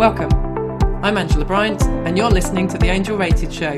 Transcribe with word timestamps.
Welcome. 0.00 0.32
I'm 1.04 1.18
Angela 1.18 1.44
Bryant, 1.44 1.82
and 1.82 2.16
you're 2.16 2.30
listening 2.30 2.66
to 2.68 2.78
The 2.78 2.86
Angel 2.86 3.18
Rated 3.18 3.52
Show, 3.52 3.76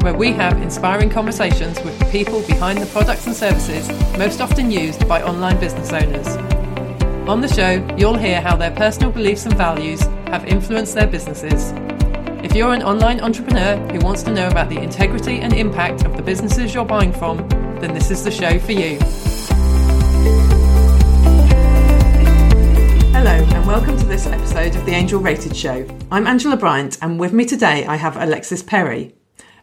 where 0.00 0.12
we 0.12 0.32
have 0.32 0.60
inspiring 0.60 1.08
conversations 1.08 1.80
with 1.84 1.96
the 2.00 2.06
people 2.06 2.42
behind 2.42 2.78
the 2.80 2.86
products 2.86 3.28
and 3.28 3.36
services 3.36 3.88
most 4.18 4.40
often 4.40 4.72
used 4.72 5.06
by 5.06 5.22
online 5.22 5.60
business 5.60 5.92
owners. 5.92 6.26
On 7.28 7.40
the 7.40 7.46
show, 7.46 7.86
you'll 7.96 8.18
hear 8.18 8.40
how 8.40 8.56
their 8.56 8.72
personal 8.72 9.12
beliefs 9.12 9.46
and 9.46 9.56
values 9.56 10.00
have 10.26 10.44
influenced 10.44 10.96
their 10.96 11.06
businesses. 11.06 11.70
If 12.42 12.52
you're 12.56 12.74
an 12.74 12.82
online 12.82 13.20
entrepreneur 13.20 13.76
who 13.92 14.00
wants 14.00 14.24
to 14.24 14.32
know 14.32 14.48
about 14.48 14.70
the 14.70 14.78
integrity 14.80 15.38
and 15.38 15.52
impact 15.52 16.04
of 16.04 16.16
the 16.16 16.22
businesses 16.24 16.74
you're 16.74 16.84
buying 16.84 17.12
from, 17.12 17.48
then 17.78 17.94
this 17.94 18.10
is 18.10 18.24
the 18.24 18.32
show 18.32 18.58
for 18.58 18.72
you. 18.72 18.98
Hello, 23.12 23.32
and 23.32 23.66
welcome 23.66 23.98
to 23.98 24.06
this 24.06 24.26
episode 24.26 24.76
of 24.76 24.86
the 24.86 24.92
Angel 24.92 25.20
Rated 25.20 25.54
Show. 25.54 25.84
I'm 26.12 26.28
Angela 26.28 26.56
Bryant, 26.56 26.96
and 27.02 27.18
with 27.18 27.32
me 27.32 27.44
today 27.44 27.84
I 27.84 27.96
have 27.96 28.16
Alexis 28.16 28.62
Perry. 28.62 29.14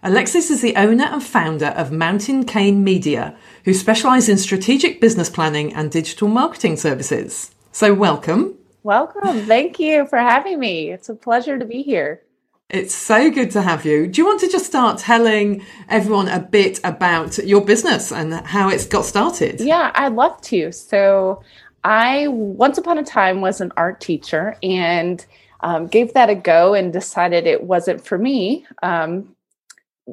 Alexis 0.04 0.52
is 0.52 0.62
the 0.62 0.76
owner 0.76 1.06
and 1.06 1.23
founder 1.23 1.68
of 1.68 1.92
Mountain 1.92 2.44
Cane 2.44 2.84
Media, 2.84 3.36
who 3.64 3.73
specialise 3.73 4.30
in 4.30 4.38
strategic 4.38 5.00
business 5.00 5.30
planning 5.30 5.73
and 5.73 5.90
digital 5.90 6.28
marketing 6.28 6.76
services. 6.76 7.56
So, 7.72 7.94
welcome. 7.94 8.58
Welcome. 8.84 9.46
Thank 9.46 9.80
you 9.80 10.06
for 10.08 10.20
having 10.20 10.59
me. 10.59 10.92
It's 10.92 11.09
a 11.09 11.16
pleasure 11.16 11.58
to 11.58 11.66
be 11.66 11.82
here. 11.84 12.22
It's 12.70 12.94
so 12.94 13.32
good 13.32 13.52
to 13.52 13.62
have 13.62 13.86
you. 13.86 14.08
Do 14.08 14.22
you 14.22 14.26
want 14.26 14.42
to 14.42 14.50
just 14.50 14.66
start 14.66 15.00
telling 15.00 15.66
everyone 15.88 16.28
a 16.28 16.42
bit 16.42 16.82
about 16.84 17.38
your 17.38 17.62
business 17.62 18.12
and 18.12 18.34
how 18.34 18.68
it's 18.68 18.86
got 18.86 19.06
started? 19.06 19.62
Yeah, 19.62 19.94
I'd 19.95 20.14
love 20.14 20.42
to. 20.42 20.73
So, 20.73 21.44
I 21.88 22.27
once 22.27 22.77
upon 22.77 22.97
a 22.97 23.03
time 23.03 23.39
was 23.39 23.61
an 23.61 23.71
art 23.77 24.02
teacher 24.02 24.57
and 24.61 25.25
um, 25.61 25.88
gave 25.88 26.13
that 26.16 26.30
a 26.30 26.35
go 26.35 26.73
and 26.73 26.91
decided 26.91 27.47
it 27.47 27.63
wasn't 27.63 28.05
for 28.05 28.17
me. 28.17 28.66
Um, 28.83 29.33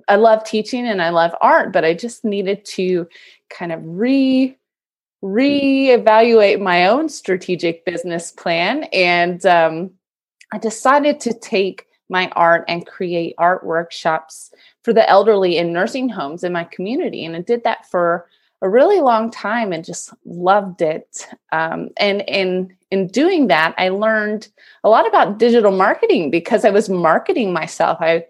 I 0.07 0.15
love 0.15 0.45
teaching 0.45 0.87
and 0.87 1.03
I 1.03 1.11
love 1.11 1.35
art, 1.41 1.73
but 1.73 1.85
I 1.85 1.93
just 1.93 2.25
needed 2.25 2.65
to 2.67 3.09
kind 3.51 3.73
of 3.73 3.81
re 3.83 4.57
reevaluate 5.25 6.61
my 6.61 6.87
own 6.87 7.09
strategic 7.09 7.85
business 7.85 8.31
plan, 8.31 8.85
and 8.93 9.45
um, 9.47 9.91
I 10.53 10.59
decided 10.59 11.19
to 11.21 11.33
take 11.33 11.87
my 12.09 12.29
art 12.37 12.67
and 12.69 12.87
create 12.87 13.35
art 13.39 13.65
workshops 13.65 14.53
for 14.83 14.93
the 14.93 15.09
elderly 15.09 15.57
in 15.57 15.73
nursing 15.73 16.09
homes 16.09 16.45
in 16.45 16.53
my 16.53 16.65
community, 16.65 17.25
and 17.25 17.35
I 17.35 17.41
did 17.41 17.65
that 17.65 17.91
for 17.91 18.29
a 18.63 18.69
really 18.69 19.01
long 19.01 19.31
time 19.31 19.73
and 19.73 19.85
just 19.85 20.13
loved 20.25 20.81
it. 20.81 21.27
Um, 21.53 21.91
and 21.99 22.23
in 22.29 22.75
in 22.91 23.09
doing 23.09 23.49
that, 23.49 23.75
I 23.77 23.89
learned 23.89 24.49
a 24.85 24.89
lot 24.89 25.07
about 25.07 25.39
digital 25.39 25.73
marketing 25.73 26.31
because 26.31 26.65
I 26.65 26.71
was 26.71 26.89
marketing 26.89 27.53
myself. 27.53 27.99
I 28.01 28.25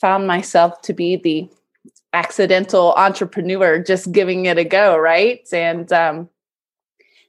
found 0.00 0.26
myself 0.26 0.80
to 0.82 0.92
be 0.92 1.16
the 1.16 1.48
accidental 2.12 2.94
entrepreneur, 2.94 3.78
just 3.78 4.12
giving 4.12 4.46
it 4.46 4.58
a 4.58 4.64
go, 4.64 4.96
right? 4.96 5.46
And 5.52 5.92
um, 5.92 6.30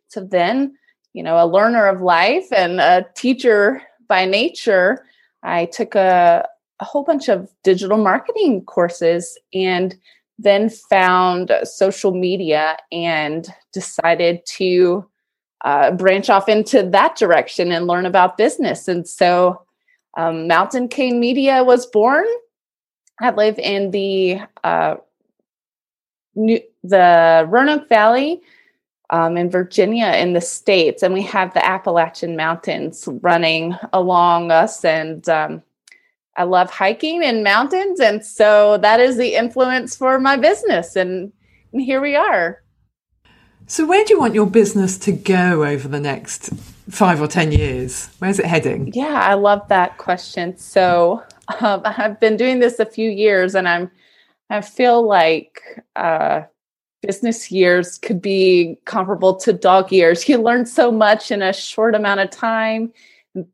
so 0.08 0.22
then, 0.24 0.78
you 1.14 1.24
know, 1.24 1.44
a 1.44 1.46
learner 1.46 1.88
of 1.88 2.02
life 2.02 2.46
and 2.54 2.80
a 2.80 3.06
teacher 3.16 3.82
by 4.08 4.26
nature, 4.26 5.06
I 5.44 5.66
took 5.66 5.96
a, 5.96 6.48
a 6.80 6.86
whole 6.86 7.04
bunch 7.04 7.28
of 7.28 7.50
digital 7.64 7.98
marketing 7.98 8.64
courses 8.64 9.38
and 9.54 9.96
then 10.40 10.70
found 10.70 11.52
social 11.64 12.14
media 12.14 12.78
and 12.92 13.48
decided 13.74 14.46
to 14.46 15.08
uh, 15.66 15.92
branch 15.92 16.30
off 16.30 16.48
into 16.48 16.84
that 16.84 17.16
direction 17.16 17.72
and 17.72 17.88
learn 17.88 18.06
about 18.06 18.38
business. 18.38 18.88
And 18.88 19.08
so 19.08 19.62
um, 20.16 20.48
Mountain 20.48 20.90
Cane 20.90 21.20
Media 21.20 21.64
was 21.64 21.86
born. 21.88 22.26
I 23.20 23.32
live 23.32 23.58
in 23.58 23.92
the 23.92 24.40
uh, 24.64 24.96
New, 26.36 26.60
the 26.84 27.46
Roanoke 27.50 27.90
Valley 27.90 28.42
um, 29.10 29.38
in 29.38 29.50
Virginia 29.50 30.08
in 30.14 30.34
the 30.34 30.42
States, 30.42 31.02
and 31.02 31.14
we 31.14 31.24
have 31.24 31.54
the 31.54 31.66
Appalachian 31.66 32.36
Mountains 32.36 33.08
running 33.22 33.76
along 33.92 34.52
us. 34.52 34.86
And 34.86 35.28
um, 35.30 35.64
I 36.38 36.44
love 36.44 36.70
hiking 36.70 37.24
and 37.24 37.44
mountains. 37.44 38.00
And 38.00 38.24
so 38.24 38.78
that 38.78 39.00
is 39.00 39.18
the 39.18 39.36
influence 39.36 39.96
for 39.96 40.20
my 40.20 40.38
business. 40.38 40.96
And, 40.96 41.34
and 41.74 41.82
here 41.82 42.00
we 42.00 42.16
are. 42.16 42.62
So, 43.66 43.86
where 43.86 44.06
do 44.06 44.14
you 44.14 44.20
want 44.20 44.34
your 44.34 44.46
business 44.48 44.98
to 45.00 45.12
go 45.12 45.66
over 45.66 45.90
the 45.90 46.00
next 46.00 46.54
five 46.90 47.22
or 47.22 47.28
10 47.28 47.52
years? 47.52 48.08
Where's 48.20 48.40
it 48.40 48.46
heading? 48.46 48.92
Yeah, 48.94 49.20
I 49.22 49.34
love 49.34 49.68
that 49.68 49.98
question. 49.98 50.58
So, 50.58 51.22
um, 51.60 51.82
I've 51.84 52.20
been 52.20 52.38
doing 52.38 52.60
this 52.60 52.80
a 52.80 52.86
few 52.86 53.10
years 53.10 53.56
and 53.56 53.68
I'm, 53.68 53.92
I 54.50 54.62
feel 54.62 55.06
like, 55.06 55.62
uh, 55.98 56.44
business 57.02 57.52
years 57.52 57.98
could 57.98 58.22
be 58.22 58.78
comparable 58.86 59.36
to 59.36 59.54
dog 59.54 59.92
years. 59.92 60.28
You 60.30 60.42
learn 60.42 60.66
so 60.66 60.92
much 60.92 61.32
in 61.32 61.42
a 61.42 61.54
short 61.54 61.96
amount 61.96 62.22
of 62.22 62.30
time 62.30 62.94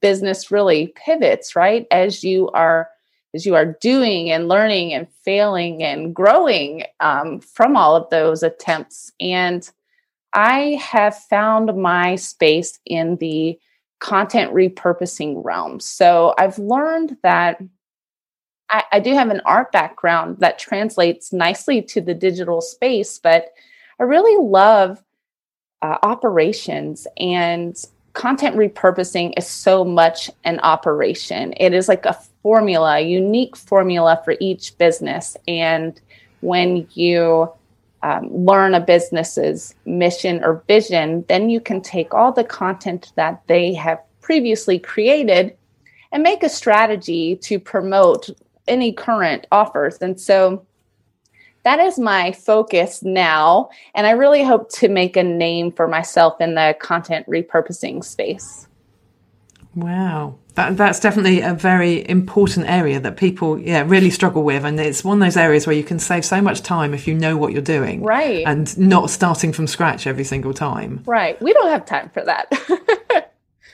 business 0.02 0.52
really 0.52 0.94
pivots 0.96 1.56
right? 1.56 1.88
As 1.92 2.24
you 2.24 2.50
are 2.50 2.90
as 3.36 3.46
you 3.46 3.56
are 3.56 3.78
doing 3.82 4.30
and 4.30 4.48
learning 4.48 4.94
and 4.94 5.08
failing 5.26 5.82
and 5.82 6.14
growing 6.14 6.84
um, 7.00 7.40
from 7.40 7.76
all 7.76 7.96
of 7.96 8.10
those 8.10 8.44
attempts. 8.44 9.12
And 9.20 9.70
i 10.34 10.80
have 10.82 11.16
found 11.16 11.76
my 11.80 12.16
space 12.16 12.80
in 12.86 13.18
the 13.18 13.58
content 14.00 14.54
repurposing 14.54 15.44
realm. 15.44 15.80
So 15.80 16.34
i've 16.38 16.60
learned 16.60 17.18
that 17.24 17.62
I, 18.70 18.84
I 18.94 19.00
do 19.00 19.14
have 19.14 19.30
an 19.30 19.42
art 19.46 19.72
background 19.72 20.38
that 20.40 20.60
translates 20.60 21.32
nicely 21.32 21.82
to 21.84 22.02
the 22.02 22.14
digital 22.14 22.62
space 22.62 23.20
but 23.20 23.50
i 24.00 24.04
really 24.04 24.44
love 24.44 25.04
uh, 25.82 25.98
operations 26.02 27.06
and 27.18 27.78
content 28.14 28.56
repurposing 28.56 29.34
is 29.38 29.48
so 29.48 29.84
much 29.84 30.30
an 30.44 30.60
operation. 30.62 31.54
It 31.58 31.74
is 31.74 31.88
like 31.88 32.06
a 32.06 32.18
formula, 32.42 33.00
unique 33.00 33.56
formula 33.56 34.22
for 34.24 34.36
each 34.40 34.78
business. 34.78 35.36
And 35.48 36.00
when 36.42 36.88
you 36.94 37.52
um, 38.04 38.46
learn 38.46 38.74
a 38.74 38.80
business's 38.80 39.74
mission 39.86 40.44
or 40.44 40.64
vision, 40.68 41.26
then 41.28 41.50
you 41.50 41.60
can 41.60 41.82
take 41.82 42.14
all 42.14 42.32
the 42.32 42.44
content 42.44 43.12
that 43.16 43.42
they 43.48 43.74
have 43.74 44.00
previously 44.22 44.78
created 44.78 45.56
and 46.12 46.22
make 46.22 46.44
a 46.44 46.50
strategy 46.50 47.36
to 47.38 47.60
promote 47.60 48.30
any 48.68 48.94
current 48.94 49.48
offers. 49.52 49.98
And 49.98 50.20
so 50.20 50.66
that 51.64 51.80
is 51.80 51.98
my 51.98 52.32
focus 52.32 53.04
now. 53.04 53.70
And 53.96 54.06
I 54.06 54.12
really 54.12 54.44
hope 54.44 54.70
to 54.74 54.90
make 54.90 55.18
a 55.18 55.24
name 55.24 55.72
for 55.72 55.88
myself 55.88 56.40
in 56.42 56.56
the 56.56 56.76
content 56.80 57.26
repurposing 57.28 58.04
space. 58.04 58.68
Wow. 59.76 60.36
That, 60.56 60.78
that's 60.78 61.00
definitely 61.00 61.42
a 61.42 61.56
very 61.56 62.08
important 62.08 62.70
area 62.70 63.00
that 63.00 63.18
people 63.18 63.58
yeah 63.58 63.84
really 63.88 64.12
struggle 64.12 64.44
with 64.44 64.64
and 64.66 64.80
it's 64.80 65.04
one 65.04 65.20
of 65.20 65.26
those 65.26 65.36
areas 65.36 65.66
where 65.66 65.76
you 65.76 65.84
can 65.84 65.98
save 65.98 66.24
so 66.24 66.44
much 66.44 66.62
time 66.62 66.94
if 66.94 67.08
you 67.08 67.16
know 67.16 67.38
what 67.38 67.54
you're 67.54 67.62
doing 67.64 68.04
right 68.04 68.46
and 68.46 68.78
not 68.78 69.10
starting 69.10 69.52
from 69.52 69.66
scratch 69.66 70.06
every 70.06 70.24
single 70.24 70.54
time 70.54 71.02
right 71.08 71.42
we 71.42 71.54
don't 71.54 71.70
have 71.70 71.86
time 71.88 72.08
for 72.12 72.24
that 72.24 73.33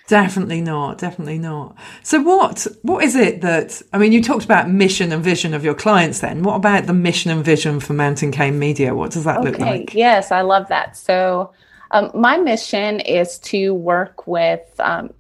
Definitely 0.10 0.62
not. 0.62 0.98
Definitely 0.98 1.38
not. 1.38 1.76
So 2.02 2.20
what 2.20 2.66
what 2.82 3.04
is 3.04 3.16
it 3.16 3.42
that 3.42 3.80
I 3.94 4.00
mean 4.00 4.12
you 4.12 4.24
talked 4.24 4.44
about 4.44 4.68
mission 4.68 5.12
and 5.12 5.24
vision 5.24 5.54
of 5.54 5.64
your 5.64 5.76
clients 5.76 6.22
then. 6.22 6.42
What 6.42 6.56
about 6.56 6.88
the 6.88 6.94
mission 6.94 7.30
and 7.30 7.46
vision 7.46 7.80
for 7.80 7.94
Mountain 7.94 8.32
Cane 8.32 8.58
Media? 8.58 8.96
What 8.96 9.12
does 9.12 9.26
that 9.26 9.38
okay. 9.38 9.52
look 9.52 9.60
like? 9.60 9.94
Yes, 9.94 10.32
I 10.32 10.42
love 10.42 10.68
that. 10.70 10.98
So 10.98 11.54
um, 11.92 12.10
my 12.16 12.38
mission 12.38 13.02
is 13.02 13.38
to 13.40 13.76
work 13.76 14.26
with 14.26 14.68
um, 14.80 15.14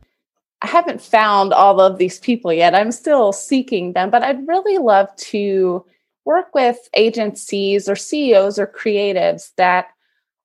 I 0.64 0.68
haven't 0.68 1.04
found 1.04 1.54
all 1.54 1.80
of 1.80 2.00
these 2.00 2.20
people 2.20 2.52
yet. 2.52 2.74
I'm 2.74 2.92
still 2.92 3.32
seeking 3.32 3.94
them, 3.94 4.10
but 4.10 4.24
I'd 4.24 4.48
really 4.48 4.80
love 4.80 5.16
to 5.18 5.86
work 6.26 6.56
with 6.56 6.78
agencies 6.96 7.88
or 7.88 7.96
CEOs 7.96 8.58
or 8.58 8.66
creatives 8.66 9.52
that 9.58 9.90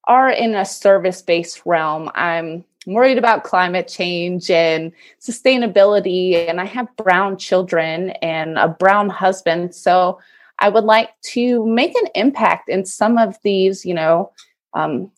are 0.07 0.29
in 0.29 0.55
a 0.55 0.67
service-based 0.67 1.63
realm. 1.65 2.11
I'm 2.15 2.65
I'm 2.87 2.95
worried 2.95 3.19
about 3.19 3.45
climate 3.45 3.89
change 3.89 4.51
and 4.51 4.93
sustainability, 5.21 6.49
and 6.49 6.61
I 6.61 6.67
have 6.67 6.95
brown 6.97 7.39
children 7.39 8.11
and 8.23 8.59
a 8.59 8.69
brown 8.69 9.09
husband. 9.09 9.75
So 9.75 10.19
I 10.59 10.69
would 10.69 10.85
like 10.85 11.11
to 11.33 11.67
make 11.67 11.95
an 11.97 12.09
impact 12.15 12.69
in 12.69 12.85
some 12.85 13.19
of 13.19 13.37
these, 13.43 13.85
you 13.85 13.95
know, 13.95 14.33
um, 14.75 15.11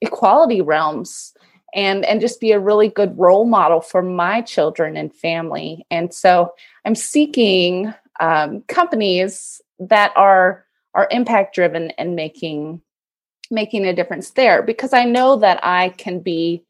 equality 0.00 0.60
realms 0.60 1.34
and 1.74 2.04
and 2.04 2.20
just 2.20 2.40
be 2.40 2.52
a 2.52 2.60
really 2.60 2.88
good 2.88 3.18
role 3.18 3.44
model 3.44 3.80
for 3.80 4.02
my 4.02 4.40
children 4.40 4.96
and 4.96 5.14
family. 5.14 5.86
And 5.90 6.12
so 6.12 6.54
I'm 6.84 6.94
seeking 6.94 7.92
um, 8.20 8.62
companies 8.68 9.60
that 9.78 10.12
are 10.16 10.64
are 10.94 11.08
impact 11.10 11.54
driven 11.54 11.90
and 11.92 12.16
making 12.16 12.80
making 13.50 13.86
a 13.86 13.94
difference 13.94 14.30
there 14.30 14.62
because 14.62 14.92
I 14.92 15.04
know 15.04 15.36
that 15.36 15.60
I 15.62 15.90
can 15.90 16.20
be 16.20 16.64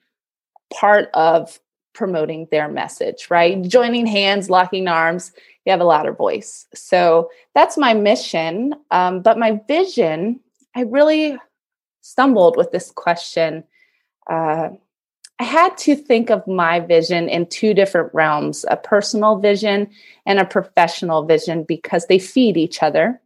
part 0.73 1.11
of 1.15 1.59
promoting 1.95 2.47
their 2.51 2.69
message, 2.69 3.29
right? 3.31 3.61
Joining 3.63 4.07
hands, 4.07 4.49
locking 4.49 4.87
arms, 4.89 5.33
you 5.65 5.73
have 5.73 5.81
a 5.81 5.85
louder 5.85 6.13
voice. 6.13 6.67
So 6.75 7.31
that's 7.55 7.77
my 7.77 7.95
mission. 7.95 8.75
Um, 8.91 9.21
but 9.21 9.39
my 9.39 9.61
vision, 9.67 10.41
I 10.75 10.83
really 10.83 11.37
stumbled 12.03 12.57
with 12.57 12.71
this 12.71 12.91
question. 12.91 13.65
Uh, 14.31 14.71
I 15.41 15.45
had 15.45 15.77
to 15.79 15.95
think 15.95 16.31
of 16.31 16.47
my 16.47 16.81
vision 16.81 17.29
in 17.29 17.47
two 17.47 17.75
different 17.75 18.13
realms 18.13 18.65
a 18.69 18.77
personal 18.77 19.39
vision 19.39 19.91
and 20.27 20.39
a 20.39 20.45
professional 20.45 21.25
vision 21.25 21.63
because 21.63 22.07
they 22.07 22.19
feed 22.19 22.57
each 22.57 22.83
other 22.83 23.21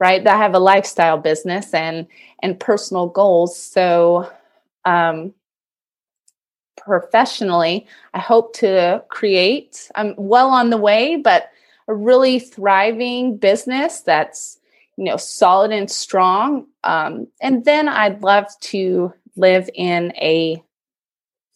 right 0.00 0.26
i 0.26 0.36
have 0.36 0.54
a 0.54 0.58
lifestyle 0.58 1.16
business 1.16 1.72
and 1.72 2.08
and 2.42 2.58
personal 2.58 3.06
goals 3.06 3.56
so 3.56 4.28
um 4.84 5.32
professionally 6.80 7.86
i 8.14 8.18
hope 8.18 8.54
to 8.54 9.02
create. 9.08 9.90
I'm 9.94 10.14
well 10.16 10.50
on 10.50 10.70
the 10.70 10.76
way 10.76 11.16
but 11.16 11.50
a 11.88 11.94
really 11.94 12.38
thriving 12.38 13.36
business 13.36 14.00
that's 14.00 14.58
you 14.96 15.04
know 15.04 15.16
solid 15.16 15.72
and 15.72 15.90
strong. 15.90 16.66
Um, 16.84 17.26
and 17.40 17.64
then 17.64 17.88
i'd 17.88 18.22
love 18.22 18.46
to 18.72 19.12
live 19.36 19.68
in 19.74 20.12
a 20.16 20.62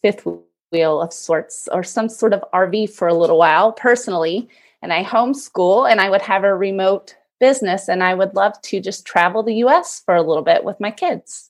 fifth 0.01 0.25
wheel 0.71 1.01
of 1.01 1.13
sorts 1.13 1.67
or 1.71 1.83
some 1.83 2.09
sort 2.09 2.33
of 2.33 2.43
rv 2.53 2.89
for 2.89 3.07
a 3.07 3.13
little 3.13 3.37
while 3.37 3.71
personally 3.71 4.49
and 4.81 4.93
i 4.93 5.03
homeschool 5.03 5.89
and 5.89 5.99
i 5.99 6.09
would 6.09 6.21
have 6.21 6.43
a 6.43 6.55
remote 6.55 7.15
business 7.39 7.87
and 7.87 8.03
i 8.03 8.13
would 8.13 8.35
love 8.35 8.59
to 8.61 8.79
just 8.79 9.05
travel 9.05 9.43
the 9.43 9.55
us 9.55 10.01
for 10.05 10.15
a 10.15 10.21
little 10.21 10.43
bit 10.43 10.63
with 10.63 10.79
my 10.79 10.91
kids. 10.91 11.49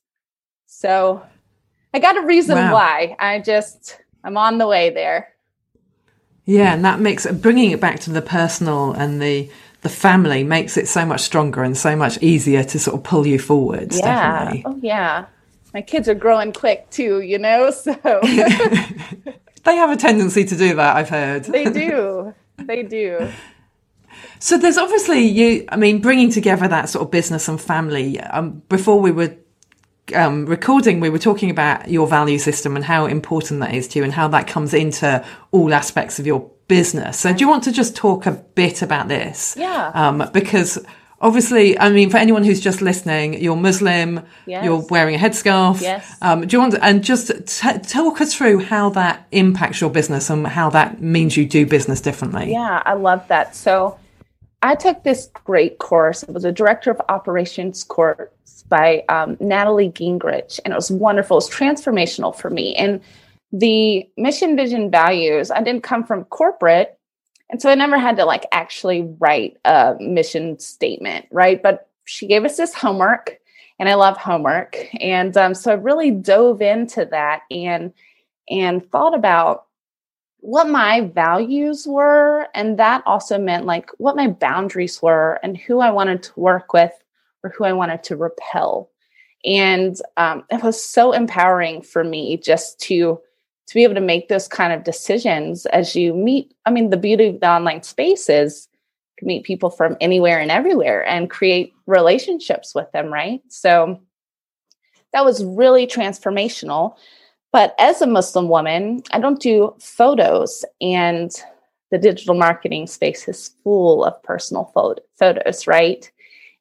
So 0.68 1.24
I 1.96 2.00
got 2.00 2.18
a 2.18 2.22
reason 2.26 2.58
wow. 2.58 2.74
why. 2.74 3.16
I 3.20 3.40
just 3.40 3.98
I'm 4.22 4.36
on 4.36 4.58
the 4.58 4.68
way 4.68 4.90
there. 4.90 5.30
Yeah, 6.44 6.74
and 6.74 6.84
that 6.84 7.00
makes 7.00 7.26
bringing 7.26 7.72
it 7.72 7.80
back 7.80 8.02
to 8.02 8.12
the 8.12 8.22
personal 8.22 8.92
and 8.92 9.22
the 9.22 9.50
the 9.80 9.88
family 9.88 10.44
makes 10.44 10.76
it 10.76 10.90
so 10.90 11.06
much 11.06 11.22
stronger 11.22 11.64
and 11.64 11.78
so 11.78 11.96
much 11.96 12.22
easier 12.22 12.66
to 12.66 12.80
sort 12.80 12.98
of 12.98 13.04
pull 13.04 13.26
you 13.26 13.40
forward. 13.40 13.94
Yeah. 13.94 14.44
Definitely. 14.44 14.64
Oh 14.66 14.80
yeah. 14.84 15.28
My 15.74 15.82
kids 15.82 16.10
are 16.10 16.16
growing 16.16 16.52
quick 16.52 16.90
too, 16.90 17.22
you 17.22 17.40
know, 17.40 17.72
so 17.72 17.94
they 18.04 19.76
have 19.78 19.90
a 19.90 19.96
tendency 19.96 20.44
to 20.44 20.58
do 20.58 20.76
that, 20.76 20.98
I've 20.98 21.10
heard. 21.10 21.46
they 21.46 21.64
do. 21.64 22.36
They 22.58 22.84
do. 22.84 23.32
So 24.40 24.58
there's 24.58 24.78
obviously 24.78 25.22
you. 25.22 25.66
I 25.70 25.78
mean, 25.78 26.02
bringing 26.02 26.30
together 26.30 26.68
that 26.68 26.90
sort 26.90 27.06
of 27.06 27.12
business 27.12 27.48
and 27.48 27.60
family. 27.60 28.20
Um, 28.20 28.64
before 28.68 29.00
we 29.00 29.12
were 29.12 29.38
um, 30.14 30.46
recording, 30.46 31.00
we 31.00 31.10
were 31.10 31.20
talking 31.20 31.50
about 31.50 31.90
your 31.90 32.08
value 32.08 32.38
system 32.38 32.76
and 32.76 32.86
how 32.86 33.06
important 33.06 33.60
that 33.62 33.74
is 33.74 33.88
to 33.90 34.00
you 34.00 34.04
and 34.04 34.14
how 34.14 34.28
that 34.30 34.48
comes 34.48 34.74
into 34.74 35.26
all 35.52 35.74
aspects 35.74 36.20
of 36.20 36.28
your 36.28 36.52
business. 36.68 37.20
So, 37.20 37.34
do 37.34 37.40
you 37.40 37.48
want 37.48 37.64
to 37.64 37.72
just 37.72 37.96
talk 37.96 38.26
a 38.26 38.32
bit 38.32 38.82
about 38.82 39.08
this? 39.08 39.56
Yeah. 39.58 39.92
Um, 39.94 40.30
because 40.34 40.84
obviously, 41.22 41.78
I 41.80 41.90
mean, 41.90 42.10
for 42.10 42.18
anyone 42.18 42.44
who's 42.44 42.60
just 42.60 42.82
listening, 42.82 43.42
you're 43.42 43.56
Muslim, 43.56 44.22
yes. 44.46 44.64
you're 44.64 44.86
wearing 44.90 45.16
a 45.16 45.18
headscarf. 45.18 45.82
Yes. 45.82 46.18
Um, 46.22 46.46
do 46.46 46.56
you 46.56 46.60
want 46.60 46.74
to, 46.74 46.84
and 46.84 47.04
just 47.04 47.28
t- 47.48 47.80
talk 47.80 48.22
us 48.22 48.36
through 48.36 48.60
how 48.60 48.90
that 48.92 49.28
impacts 49.32 49.82
your 49.82 49.90
business 49.90 50.30
and 50.30 50.46
how 50.46 50.70
that 50.72 51.02
means 51.02 51.36
you 51.38 51.46
do 51.46 51.66
business 51.66 52.02
differently? 52.02 52.52
Yeah, 52.52 52.82
I 52.86 52.94
love 52.94 53.28
that. 53.30 53.56
So, 53.56 53.98
I 54.66 54.74
took 54.74 55.04
this 55.04 55.30
great 55.44 55.78
course. 55.78 56.24
It 56.24 56.32
was 56.34 56.44
a 56.44 56.52
director 56.52 56.90
of 56.90 57.00
operations 57.08 57.84
course 57.84 58.64
by 58.68 59.04
um, 59.10 59.38
Natalie 59.40 59.92
Gingrich, 59.92 60.60
and 60.66 60.74
it 60.74 60.76
was 60.76 60.90
wonderful. 60.90 61.38
It 61.38 61.46
was 61.46 61.50
transformational 61.52 62.36
for 62.36 62.50
me. 62.50 62.76
And 62.76 63.00
the 63.52 64.10
mission, 64.18 64.56
vision, 64.56 64.90
values, 64.90 65.52
I 65.52 65.62
didn't 65.62 65.84
come 65.84 66.04
from 66.04 66.24
corporate. 66.26 66.98
And 67.52 67.62
so 67.62 67.70
I 67.70 67.76
never 67.76 68.00
had 68.00 68.18
to 68.18 68.26
like 68.26 68.48
actually 68.52 69.08
write 69.20 69.58
a 69.66 69.98
mission 70.00 70.58
statement, 70.58 71.28
right? 71.30 71.62
But 71.62 71.88
she 72.06 72.26
gave 72.26 72.44
us 72.44 72.58
this 72.58 72.74
homework, 72.74 73.38
and 73.78 73.88
I 73.88 73.94
love 73.94 74.18
homework. 74.18 74.78
And 75.00 75.38
um, 75.38 75.54
so 75.54 75.74
I 75.74 75.76
really 75.76 76.10
dove 76.10 76.64
into 76.64 77.06
that 77.12 77.42
and 77.52 77.94
and 78.50 78.90
thought 78.92 79.14
about 79.14 79.65
what 80.46 80.70
my 80.70 81.02
values 81.02 81.88
were. 81.88 82.48
And 82.54 82.78
that 82.78 83.02
also 83.08 83.40
meant 83.40 83.66
like 83.66 83.90
what 83.98 84.16
my 84.16 84.28
boundaries 84.28 85.02
were 85.02 85.40
and 85.42 85.58
who 85.58 85.80
I 85.80 85.90
wanted 85.90 86.22
to 86.22 86.40
work 86.40 86.72
with 86.72 86.92
or 87.44 87.50
who 87.50 87.64
I 87.64 87.74
wanted 87.74 88.04
to 88.04 88.16
repel. 88.16 88.92
And 89.44 90.00
um, 90.18 90.44
it 90.52 90.62
was 90.62 90.84
so 90.84 91.14
empowering 91.14 91.82
for 91.82 92.04
me 92.04 92.38
just 92.38 92.80
to 92.82 93.20
to 93.68 93.74
be 93.74 93.84
able 93.84 93.96
to 93.96 94.02
make 94.02 94.28
those 94.28 94.48
kind 94.48 94.72
of 94.72 94.84
decisions 94.84 95.66
as 95.68 95.96
you 95.96 96.14
meet. 96.14 96.54
I 96.68 96.70
mean, 96.70 96.92
the 96.92 96.98
beauty 96.98 97.30
of 97.30 97.40
the 97.40 97.50
online 97.50 97.82
space 97.82 98.30
is 98.30 98.68
meet 99.24 99.44
people 99.44 99.72
from 99.72 99.98
anywhere 100.00 100.40
and 100.40 100.52
everywhere 100.52 101.04
and 101.08 101.32
create 101.32 101.74
relationships 101.88 102.76
with 102.76 102.92
them, 102.92 103.12
right? 103.12 103.42
So 103.48 104.00
that 105.14 105.26
was 105.26 105.44
really 105.44 105.88
transformational. 105.88 106.98
But 107.56 107.74
as 107.80 108.02
a 108.02 108.06
Muslim 108.06 108.50
woman, 108.50 109.02
I 109.12 109.20
don't 109.20 109.40
do 109.40 109.74
photos, 109.80 110.66
and 110.82 111.32
the 111.90 111.98
digital 111.98 112.36
marketing 112.36 112.86
space 112.86 113.30
is 113.30 113.56
full 113.64 114.04
of 114.04 114.22
personal 114.24 114.66
photos, 115.18 115.66
right? 115.66 116.12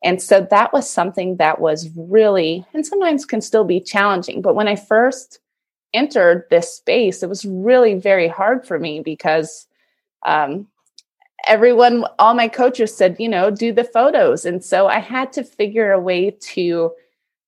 And 0.05 0.23
so 0.23 0.47
that 0.53 0.73
was 0.73 0.89
something 0.89 1.39
that 1.39 1.61
was 1.61 1.91
really, 1.97 2.65
and 2.73 2.87
sometimes 2.87 3.27
can 3.27 3.41
still 3.41 3.65
be 3.65 3.81
challenging. 3.81 4.41
But 4.41 4.55
when 4.55 4.69
I 4.69 4.77
first 4.77 5.41
entered 5.95 6.45
this 6.51 6.73
space, 6.73 7.25
it 7.25 7.29
was 7.29 7.45
really 7.45 7.95
very 7.95 8.29
hard 8.29 8.65
for 8.65 8.79
me 8.79 9.01
because 9.01 9.67
um, 10.25 10.69
everyone, 11.49 12.05
all 12.21 12.35
my 12.35 12.47
coaches 12.47 12.97
said, 12.97 13.17
you 13.19 13.29
know, 13.29 13.51
do 13.51 13.73
the 13.73 13.83
photos. 13.83 14.45
And 14.45 14.63
so 14.63 14.87
I 14.87 15.01
had 15.01 15.33
to 15.33 15.43
figure 15.43 15.91
a 15.91 15.99
way 15.99 16.31
to 16.31 16.93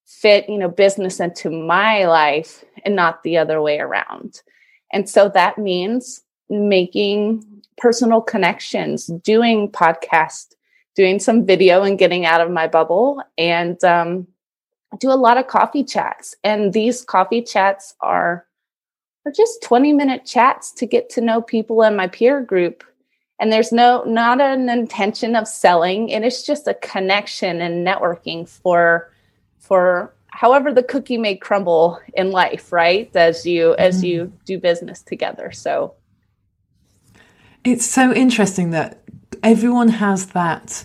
fit, 0.06 0.49
you 0.49 0.58
know, 0.58 0.69
business 0.69 1.20
into 1.20 1.50
my 1.50 2.06
life 2.06 2.64
and 2.85 2.97
not 2.97 3.23
the 3.23 3.37
other 3.37 3.61
way 3.61 3.79
around. 3.79 4.43
And 4.93 5.08
so 5.08 5.29
that 5.31 5.58
means 5.58 6.23
making 6.49 7.44
personal 7.76 8.23
connections, 8.23 9.06
doing 9.06 9.70
podcast 9.70 10.56
doing 10.97 11.20
some 11.20 11.47
video 11.47 11.82
and 11.82 11.99
getting 11.99 12.25
out 12.25 12.41
of 12.41 12.50
my 12.50 12.67
bubble 12.67 13.23
and 13.38 13.82
um, 13.85 14.26
do 14.99 15.11
a 15.11 15.14
lot 15.14 15.37
of 15.37 15.47
coffee 15.47 15.85
chats. 15.85 16.35
And 16.43 16.72
these 16.72 17.05
coffee 17.05 17.43
chats 17.43 17.94
are, 18.01 18.46
are 19.25 19.32
just 19.32 19.63
20 19.63 19.93
minute 19.93 20.25
chats 20.25 20.72
to 20.72 20.86
get 20.86 21.10
to 21.10 21.20
know 21.20 21.43
people 21.43 21.82
in 21.82 21.94
my 21.94 22.08
peer 22.08 22.41
group. 22.41 22.82
And 23.39 23.53
there's 23.53 23.70
no 23.70 24.03
not 24.05 24.41
an 24.41 24.70
intention 24.70 25.36
of 25.36 25.46
selling, 25.46 26.10
and 26.10 26.25
it's 26.25 26.43
just 26.43 26.67
a 26.67 26.72
connection 26.72 27.60
and 27.60 27.86
networking 27.86 28.48
for 28.48 29.13
for 29.67 30.15
however 30.29 30.73
the 30.73 30.82
cookie 30.82 31.19
may 31.19 31.37
crumble 31.37 32.01
in 32.15 32.31
life, 32.31 32.73
right? 32.73 33.15
As 33.17 33.46
you 33.46 33.70
mm-hmm. 33.70 33.81
as 33.81 34.05
you 34.05 34.32
do 34.44 34.58
business 34.58 35.03
together. 35.03 35.53
So 35.53 35.94
it's 37.65 37.87
so 37.87 38.13
interesting 38.13 38.70
that 38.70 39.03
everyone 39.43 39.89
has 39.89 40.27
that 40.29 40.85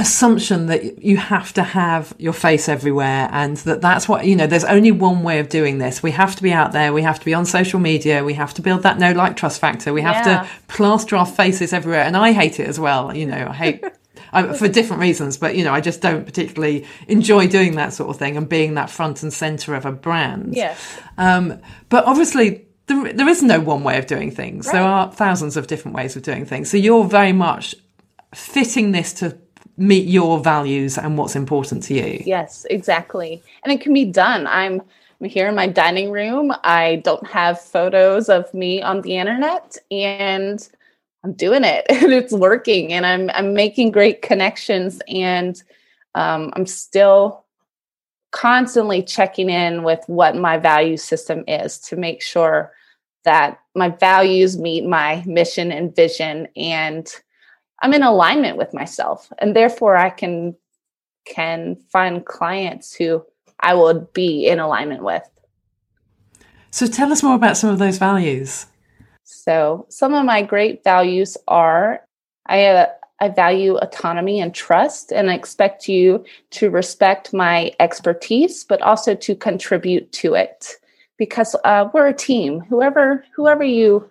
assumption 0.00 0.66
that 0.66 1.02
you 1.02 1.16
have 1.16 1.52
to 1.52 1.62
have 1.62 2.14
your 2.18 2.32
face 2.32 2.68
everywhere 2.68 3.28
and 3.32 3.56
that 3.58 3.80
that's 3.80 4.08
what 4.08 4.24
you 4.24 4.36
know 4.36 4.46
there's 4.46 4.64
only 4.64 4.92
one 4.92 5.24
way 5.24 5.40
of 5.40 5.48
doing 5.48 5.78
this 5.78 6.04
we 6.04 6.12
have 6.12 6.36
to 6.36 6.42
be 6.42 6.52
out 6.52 6.70
there 6.70 6.92
we 6.92 7.02
have 7.02 7.18
to 7.18 7.24
be 7.24 7.34
on 7.34 7.44
social 7.44 7.80
media 7.80 8.22
we 8.22 8.34
have 8.34 8.54
to 8.54 8.62
build 8.62 8.84
that 8.84 8.96
no 9.00 9.10
like 9.10 9.36
trust 9.36 9.60
factor 9.60 9.92
we 9.92 10.00
have 10.00 10.24
yeah. 10.24 10.42
to 10.44 10.48
plaster 10.68 11.16
our 11.16 11.26
faces 11.26 11.72
everywhere 11.72 12.02
and 12.02 12.16
i 12.16 12.30
hate 12.30 12.60
it 12.60 12.68
as 12.68 12.78
well 12.78 13.12
you 13.14 13.26
know 13.26 13.48
i 13.50 13.52
hate 13.52 13.84
I, 14.32 14.52
for 14.52 14.68
different 14.68 15.00
reasons 15.00 15.36
but 15.36 15.56
you 15.56 15.64
know 15.64 15.72
i 15.72 15.80
just 15.80 16.00
don't 16.00 16.24
particularly 16.24 16.86
enjoy 17.06 17.48
doing 17.48 17.76
that 17.76 17.92
sort 17.92 18.10
of 18.10 18.16
thing 18.16 18.36
and 18.36 18.48
being 18.48 18.74
that 18.74 18.90
front 18.90 19.22
and 19.22 19.32
center 19.32 19.74
of 19.74 19.86
a 19.86 19.92
brand 19.92 20.54
yes 20.54 21.00
um, 21.18 21.60
but 21.88 22.04
obviously 22.04 22.68
there, 22.88 23.12
there 23.12 23.28
is 23.28 23.42
no 23.42 23.60
one 23.60 23.84
way 23.84 23.98
of 23.98 24.06
doing 24.06 24.30
things. 24.30 24.66
Right. 24.66 24.72
There 24.72 24.82
are 24.82 25.12
thousands 25.12 25.56
of 25.56 25.68
different 25.68 25.96
ways 25.96 26.16
of 26.16 26.22
doing 26.22 26.44
things. 26.44 26.70
So 26.70 26.76
you're 26.76 27.04
very 27.04 27.32
much 27.32 27.74
fitting 28.34 28.92
this 28.92 29.12
to 29.14 29.38
meet 29.76 30.08
your 30.08 30.40
values 30.40 30.98
and 30.98 31.16
what's 31.16 31.36
important 31.36 31.84
to 31.84 31.94
you. 31.94 32.22
Yes, 32.26 32.66
exactly. 32.68 33.42
And 33.62 33.72
it 33.72 33.80
can 33.80 33.94
be 33.94 34.06
done. 34.06 34.46
I'm 34.46 34.82
I'm 35.20 35.28
here 35.28 35.48
in 35.48 35.56
my 35.56 35.66
dining 35.66 36.12
room. 36.12 36.52
I 36.62 37.02
don't 37.04 37.26
have 37.26 37.60
photos 37.60 38.28
of 38.28 38.52
me 38.54 38.82
on 38.82 39.02
the 39.02 39.16
internet 39.16 39.76
and 39.90 40.68
I'm 41.24 41.32
doing 41.32 41.64
it 41.64 41.86
and 41.88 42.12
it's 42.12 42.32
working 42.32 42.92
and 42.92 43.06
I'm 43.06 43.30
I'm 43.30 43.54
making 43.54 43.92
great 43.92 44.22
connections 44.22 45.00
and 45.08 45.60
um, 46.14 46.52
I'm 46.54 46.66
still 46.66 47.44
constantly 48.30 49.02
checking 49.02 49.48
in 49.48 49.82
with 49.82 50.00
what 50.06 50.36
my 50.36 50.58
value 50.58 50.96
system 50.96 51.44
is 51.48 51.78
to 51.78 51.96
make 51.96 52.22
sure 52.22 52.72
that 53.24 53.60
my 53.74 53.88
values 53.88 54.58
meet 54.58 54.86
my 54.86 55.22
mission 55.26 55.72
and 55.72 55.94
vision 55.94 56.48
and 56.56 57.08
I'm 57.80 57.94
in 57.94 58.02
alignment 58.02 58.56
with 58.56 58.74
myself 58.74 59.32
and 59.38 59.54
therefore 59.54 59.96
I 59.96 60.10
can 60.10 60.56
can 61.24 61.76
find 61.92 62.24
clients 62.24 62.94
who 62.94 63.24
I 63.60 63.74
would 63.74 64.12
be 64.12 64.46
in 64.46 64.60
alignment 64.60 65.02
with. 65.02 65.28
So 66.70 66.86
tell 66.86 67.12
us 67.12 67.22
more 67.22 67.34
about 67.34 67.56
some 67.56 67.70
of 67.70 67.78
those 67.78 67.98
values. 67.98 68.66
So, 69.30 69.84
some 69.90 70.14
of 70.14 70.24
my 70.24 70.40
great 70.40 70.82
values 70.82 71.36
are 71.46 72.00
I, 72.46 72.64
uh, 72.64 72.86
I 73.20 73.28
value 73.28 73.76
autonomy 73.76 74.40
and 74.40 74.54
trust, 74.54 75.12
and 75.12 75.30
I 75.30 75.34
expect 75.34 75.86
you 75.86 76.24
to 76.52 76.70
respect 76.70 77.34
my 77.34 77.72
expertise, 77.78 78.64
but 78.64 78.80
also 78.80 79.14
to 79.14 79.36
contribute 79.36 80.10
to 80.12 80.32
it 80.32 80.76
because 81.18 81.54
uh, 81.64 81.90
we're 81.92 82.06
a 82.06 82.14
team. 82.14 82.60
Whoever 82.60 83.22
whoever 83.36 83.62
you 83.62 84.08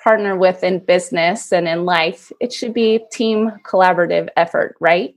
partner 0.00 0.36
with 0.36 0.62
in 0.62 0.78
business 0.78 1.52
and 1.52 1.66
in 1.66 1.84
life, 1.84 2.30
it 2.38 2.52
should 2.52 2.72
be 2.72 3.00
team 3.10 3.50
collaborative 3.64 4.28
effort, 4.36 4.76
right? 4.78 5.16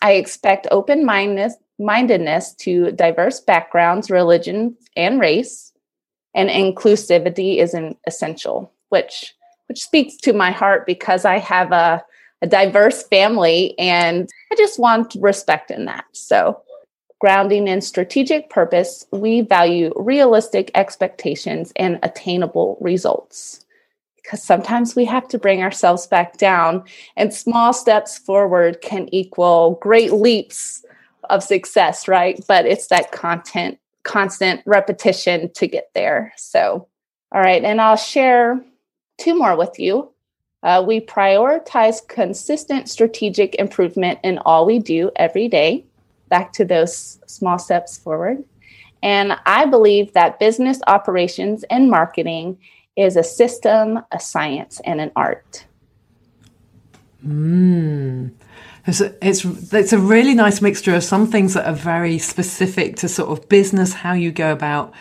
I 0.00 0.12
expect 0.12 0.68
open 0.70 1.04
mindedness 1.04 2.54
to 2.54 2.92
diverse 2.92 3.40
backgrounds, 3.40 4.12
religion, 4.12 4.76
and 4.96 5.18
race, 5.18 5.72
and 6.36 6.50
inclusivity 6.50 7.58
is 7.58 7.72
an 7.74 7.96
essential, 8.06 8.70
which 8.88 9.34
which 9.68 9.82
speaks 9.82 10.16
to 10.16 10.32
my 10.32 10.50
heart 10.50 10.86
because 10.86 11.24
I 11.24 11.38
have 11.38 11.72
a, 11.72 12.04
a 12.40 12.46
diverse 12.46 13.02
family 13.02 13.76
and 13.78 14.30
I 14.52 14.54
just 14.56 14.78
want 14.78 15.16
respect 15.18 15.70
in 15.70 15.86
that. 15.86 16.04
So 16.12 16.62
grounding 17.18 17.66
in 17.66 17.80
strategic 17.80 18.50
purpose, 18.50 19.06
we 19.10 19.40
value 19.40 19.92
realistic 19.96 20.70
expectations 20.74 21.72
and 21.76 21.98
attainable 22.02 22.78
results. 22.80 23.64
Because 24.16 24.42
sometimes 24.42 24.96
we 24.96 25.04
have 25.04 25.28
to 25.28 25.38
bring 25.38 25.62
ourselves 25.62 26.08
back 26.08 26.36
down, 26.36 26.82
and 27.16 27.32
small 27.32 27.72
steps 27.72 28.18
forward 28.18 28.80
can 28.82 29.08
equal 29.14 29.78
great 29.80 30.12
leaps 30.12 30.84
of 31.30 31.44
success, 31.44 32.08
right? 32.08 32.44
But 32.48 32.66
it's 32.66 32.88
that 32.88 33.12
content, 33.12 33.78
constant 34.02 34.62
repetition 34.66 35.52
to 35.52 35.68
get 35.68 35.90
there. 35.94 36.32
So, 36.36 36.88
all 37.32 37.40
right, 37.40 37.62
and 37.62 37.80
I'll 37.80 37.96
share 37.96 38.60
two 39.18 39.36
more 39.36 39.56
with 39.56 39.78
you. 39.78 40.10
Uh, 40.62 40.84
we 40.86 41.00
prioritize 41.00 42.06
consistent 42.08 42.88
strategic 42.88 43.54
improvement 43.56 44.18
in 44.24 44.38
all 44.38 44.66
we 44.66 44.78
do 44.78 45.10
every 45.16 45.48
day 45.48 45.84
back 46.28 46.52
to 46.52 46.64
those 46.64 47.18
small 47.26 47.58
steps 47.58 47.98
forward. 47.98 48.44
And 49.02 49.38
I 49.46 49.66
believe 49.66 50.12
that 50.14 50.40
business 50.40 50.80
operations 50.86 51.64
and 51.70 51.90
marketing 51.90 52.58
is 52.96 53.16
a 53.16 53.22
system, 53.22 54.00
a 54.10 54.18
science, 54.18 54.80
and 54.84 55.00
an 55.00 55.12
art. 55.14 55.66
Mm. 57.24 58.32
It's 58.86 59.00
a, 59.00 59.14
it's 59.26 59.44
it's 59.72 59.92
a 59.92 59.98
really 59.98 60.34
nice 60.34 60.62
mixture 60.62 60.94
of 60.94 61.02
some 61.02 61.26
things 61.26 61.54
that 61.54 61.66
are 61.66 61.74
very 61.74 62.18
specific 62.18 62.96
to 62.96 63.08
sort 63.08 63.30
of 63.30 63.48
business, 63.48 63.92
how 63.92 64.12
you 64.12 64.30
go 64.30 64.52
about 64.52 64.94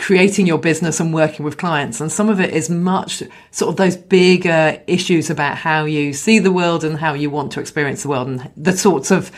creating 0.00 0.46
your 0.46 0.58
business 0.58 0.98
and 0.98 1.12
working 1.12 1.44
with 1.44 1.58
clients, 1.58 2.00
and 2.00 2.10
some 2.10 2.28
of 2.28 2.40
it 2.40 2.50
is 2.54 2.70
much 2.70 3.22
sort 3.50 3.68
of 3.68 3.76
those 3.76 3.96
bigger 3.96 4.82
issues 4.86 5.28
about 5.28 5.56
how 5.56 5.84
you 5.84 6.12
see 6.12 6.38
the 6.38 6.50
world 6.50 6.82
and 6.82 6.96
how 6.96 7.12
you 7.12 7.28
want 7.28 7.52
to 7.52 7.60
experience 7.60 8.02
the 8.02 8.08
world, 8.08 8.26
and 8.26 8.50
the 8.56 8.76
sorts 8.76 9.10
of 9.10 9.30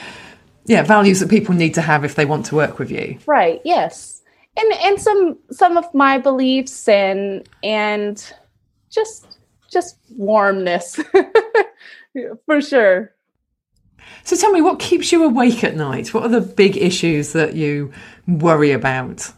yeah 0.67 0.83
values 0.83 1.19
that 1.19 1.29
people 1.29 1.55
need 1.55 1.75
to 1.75 1.83
have 1.83 2.05
if 2.05 2.15
they 2.15 2.25
want 2.25 2.47
to 2.47 2.55
work 2.55 2.79
with 2.79 2.91
you. 2.91 3.19
Right 3.27 3.61
yes. 3.65 4.23
And 4.57 4.73
and 4.75 5.01
some 5.01 5.39
some 5.51 5.77
of 5.77 5.93
my 5.95 6.19
beliefs 6.19 6.89
and 6.89 7.47
and 7.63 8.33
just 8.91 9.39
just 9.71 9.97
warmness 10.17 11.01
for 12.47 12.61
sure. 12.61 13.13
So 14.25 14.37
tell 14.37 14.53
me 14.53 14.61
what 14.61 14.79
keeps 14.79 15.11
you 15.11 15.25
awake 15.25 15.65
at 15.65 15.75
night? 15.75 16.15
What 16.15 16.23
are 16.25 16.29
the 16.29 16.41
big 16.41 16.77
issues 16.77 17.33
that 17.33 17.55
you 17.55 17.93
worry 18.29 18.71
about 18.71 19.33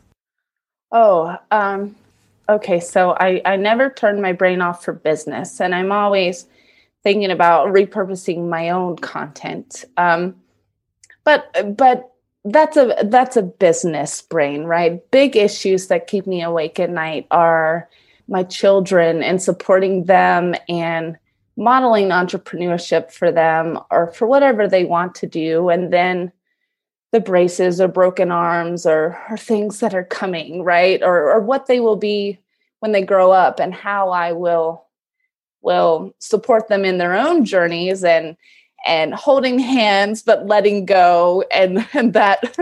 oh 0.94 1.36
um 1.50 1.94
okay 2.48 2.80
so 2.80 3.14
i 3.20 3.42
i 3.44 3.56
never 3.56 3.90
turn 3.90 4.22
my 4.22 4.32
brain 4.32 4.62
off 4.62 4.82
for 4.82 4.94
business 4.94 5.60
and 5.60 5.74
i'm 5.74 5.92
always 5.92 6.46
thinking 7.04 7.30
about 7.30 7.68
repurposing 7.68 8.48
my 8.48 8.70
own 8.70 8.96
content. 8.96 9.84
Um 9.96 10.34
but 11.22 11.76
but 11.76 12.10
that's 12.46 12.76
a 12.76 12.96
that's 13.04 13.36
a 13.36 13.42
business 13.42 14.20
brain 14.22 14.64
right? 14.64 15.08
Big 15.10 15.36
issues 15.36 15.86
that 15.86 16.08
keep 16.08 16.26
me 16.26 16.42
awake 16.42 16.80
at 16.80 16.90
night 16.90 17.26
are 17.30 17.88
my 18.26 18.42
children 18.42 19.22
and 19.22 19.40
supporting 19.40 20.04
them 20.04 20.54
and 20.68 21.16
modeling 21.56 22.08
entrepreneurship 22.08 23.12
for 23.12 23.30
them 23.30 23.78
or 23.90 24.08
for 24.08 24.26
whatever 24.26 24.66
they 24.66 24.84
want 24.84 25.14
to 25.14 25.26
do 25.26 25.68
and 25.68 25.92
then 25.92 26.32
the 27.14 27.20
braces 27.20 27.80
or 27.80 27.86
broken 27.86 28.32
arms 28.32 28.84
or, 28.84 29.16
or 29.30 29.36
things 29.36 29.78
that 29.78 29.94
are 29.94 30.02
coming 30.02 30.64
right? 30.64 31.00
Or, 31.00 31.30
or 31.30 31.38
what 31.38 31.66
they 31.66 31.78
will 31.78 31.94
be 31.94 32.40
when 32.80 32.90
they 32.90 33.02
grow 33.02 33.30
up 33.30 33.60
and 33.60 33.72
how 33.72 34.10
i 34.10 34.32
will 34.32 34.84
will 35.62 36.12
support 36.18 36.68
them 36.68 36.84
in 36.84 36.98
their 36.98 37.14
own 37.14 37.44
journeys 37.44 38.02
and 38.02 38.36
and 38.84 39.14
holding 39.14 39.58
hands 39.58 40.22
but 40.22 40.46
letting 40.46 40.84
go 40.84 41.44
and, 41.50 41.86
and 41.94 42.12
that 42.14 42.56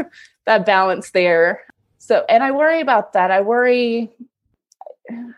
that 0.44 0.66
balance 0.66 1.10
there. 1.10 1.64
So 1.96 2.24
and 2.28 2.44
i 2.44 2.50
worry 2.50 2.80
about 2.80 3.14
that. 3.14 3.30
I 3.30 3.40
worry 3.40 4.10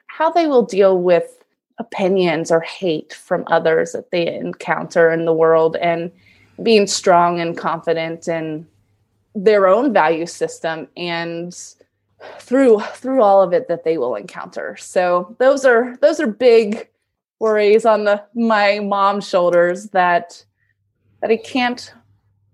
how 0.08 0.32
they 0.32 0.48
will 0.48 0.66
deal 0.66 0.98
with 0.98 1.42
opinions 1.78 2.50
or 2.50 2.60
hate 2.60 3.14
from 3.14 3.44
others 3.46 3.92
that 3.92 4.10
they 4.10 4.26
encounter 4.26 5.10
in 5.12 5.24
the 5.24 5.32
world 5.32 5.76
and 5.76 6.10
being 6.62 6.86
strong 6.86 7.40
and 7.40 7.56
confident 7.56 8.28
in 8.28 8.66
their 9.34 9.66
own 9.66 9.92
value 9.92 10.26
system 10.26 10.88
and 10.96 11.74
through 12.38 12.80
through 12.94 13.20
all 13.20 13.42
of 13.42 13.52
it 13.52 13.68
that 13.68 13.84
they 13.84 13.98
will 13.98 14.14
encounter 14.14 14.76
so 14.76 15.34
those 15.38 15.64
are 15.64 15.96
those 15.98 16.20
are 16.20 16.26
big 16.26 16.88
worries 17.40 17.84
on 17.84 18.04
the 18.04 18.22
my 18.34 18.78
mom's 18.78 19.28
shoulders 19.28 19.90
that 19.90 20.44
that 21.20 21.30
I 21.30 21.36
can't 21.38 21.92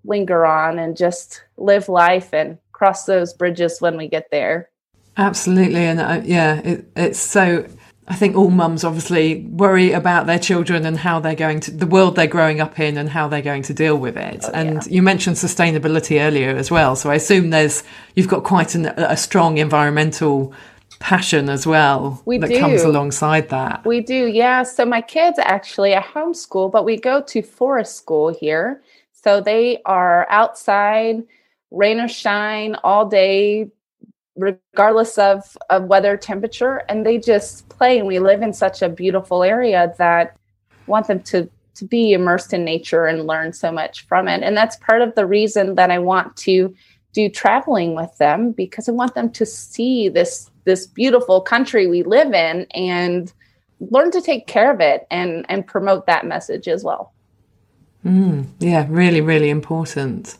linger 0.05 0.47
on 0.47 0.79
and 0.79 0.97
just 0.97 1.43
live 1.57 1.89
life 1.89 2.33
and 2.33 2.59
cross 2.73 3.05
those 3.05 3.35
bridges 3.35 3.81
when 3.81 3.97
we 3.97 4.09
get 4.09 4.31
there. 4.31 4.71
Absolutely. 5.17 5.81
And 5.81 6.01
uh, 6.01 6.21
yeah, 6.25 6.61
it, 6.61 6.87
it's 6.97 7.19
so. 7.19 7.67
I 8.11 8.17
think 8.17 8.37
all 8.37 8.51
mums 8.51 8.83
obviously 8.83 9.45
worry 9.45 9.93
about 9.93 10.27
their 10.27 10.41
children 10.41 10.85
and 10.85 10.99
how 10.99 11.21
they're 11.21 11.37
going 11.37 11.61
to 11.61 11.71
the 11.71 11.87
world 11.87 12.17
they're 12.17 12.27
growing 12.27 12.61
up 12.61 12.81
in 12.81 12.99
and 12.99 13.09
how 13.09 13.29
they're 13.29 13.41
going 13.41 13.63
to 13.63 13.73
deal 13.73 13.97
with 13.97 14.17
it. 14.17 14.41
Oh, 14.43 14.51
and 14.53 14.75
yeah. 14.75 14.93
you 14.93 15.01
mentioned 15.01 15.37
sustainability 15.37 16.21
earlier 16.21 16.51
as 16.51 16.73
well. 16.73 16.97
So 16.97 17.09
I 17.09 17.15
assume 17.15 17.51
there's 17.51 17.85
you've 18.17 18.27
got 18.27 18.43
quite 18.43 18.75
an, 18.75 18.87
a 18.87 19.17
strong 19.17 19.59
environmental 19.59 20.53
passion 20.99 21.49
as 21.49 21.69
well 21.69 22.21
we 22.27 22.37
that 22.39 22.49
do. 22.49 22.59
comes 22.59 22.83
alongside 22.83 23.49
that. 23.51 23.87
We 23.87 24.01
do, 24.01 24.27
yeah. 24.27 24.65
So 24.65 24.85
my 24.85 25.03
kids 25.03 25.39
actually 25.39 25.95
at 25.95 26.05
homeschool, 26.05 26.73
but 26.73 26.85
we 26.85 26.97
go 26.97 27.23
to 27.23 27.43
forest 27.43 27.97
school 27.97 28.35
here. 28.35 28.83
So 29.13 29.41
they 29.41 29.83
are 29.85 30.27
outside, 30.31 31.23
rain 31.71 32.01
or 32.01 32.09
shine, 32.09 32.75
all 32.83 33.07
day, 33.07 33.71
regardless 34.41 35.19
of, 35.19 35.57
of 35.69 35.85
weather 35.85 36.17
temperature, 36.17 36.83
and 36.89 37.05
they 37.05 37.19
just 37.19 37.69
play. 37.69 37.99
And 37.99 38.07
we 38.07 38.19
live 38.19 38.43
in 38.43 38.53
such 38.53 38.83
a 38.83 38.89
beautiful 38.89 39.43
area 39.43 39.95
that 39.99 40.37
want 40.87 41.07
them 41.07 41.23
to 41.25 41.49
to 41.77 41.85
be 41.87 42.13
immersed 42.13 42.53
in 42.53 42.65
nature 42.65 43.07
and 43.07 43.27
learn 43.27 43.53
so 43.55 43.73
much 43.73 44.07
from 44.07 44.29
it. 44.29 44.43
And 44.43 44.55
that's 44.55 44.77
part 44.77 45.01
of 45.01 45.15
the 45.15 45.25
reason 45.25 45.77
that 45.77 45.91
I 45.91 45.99
want 45.99 46.37
to 46.39 46.75
do 47.13 47.29
traveling 47.29 47.95
with 47.95 48.17
them 48.19 48.53
because 48.53 48.89
I 48.89 48.93
want 48.93 49.15
them 49.15 49.31
to 49.33 49.47
see 49.47 50.09
this 50.09 50.51
this 50.65 50.87
beautiful 50.87 51.41
country 51.41 51.87
we 51.87 52.03
live 52.03 52.33
in 52.35 52.67
and 52.75 53.33
learn 53.81 54.11
to 54.11 54.21
take 54.21 54.47
care 54.47 54.71
of 54.71 54.81
it 54.81 55.07
and 55.11 55.47
and 55.49 55.67
promote 55.67 56.07
that 56.07 56.27
message 56.27 56.69
as 56.69 56.85
well. 56.85 57.13
Mm, 58.05 58.47
yeah, 58.59 58.87
really, 58.89 59.21
really 59.21 59.51
important. 59.51 60.37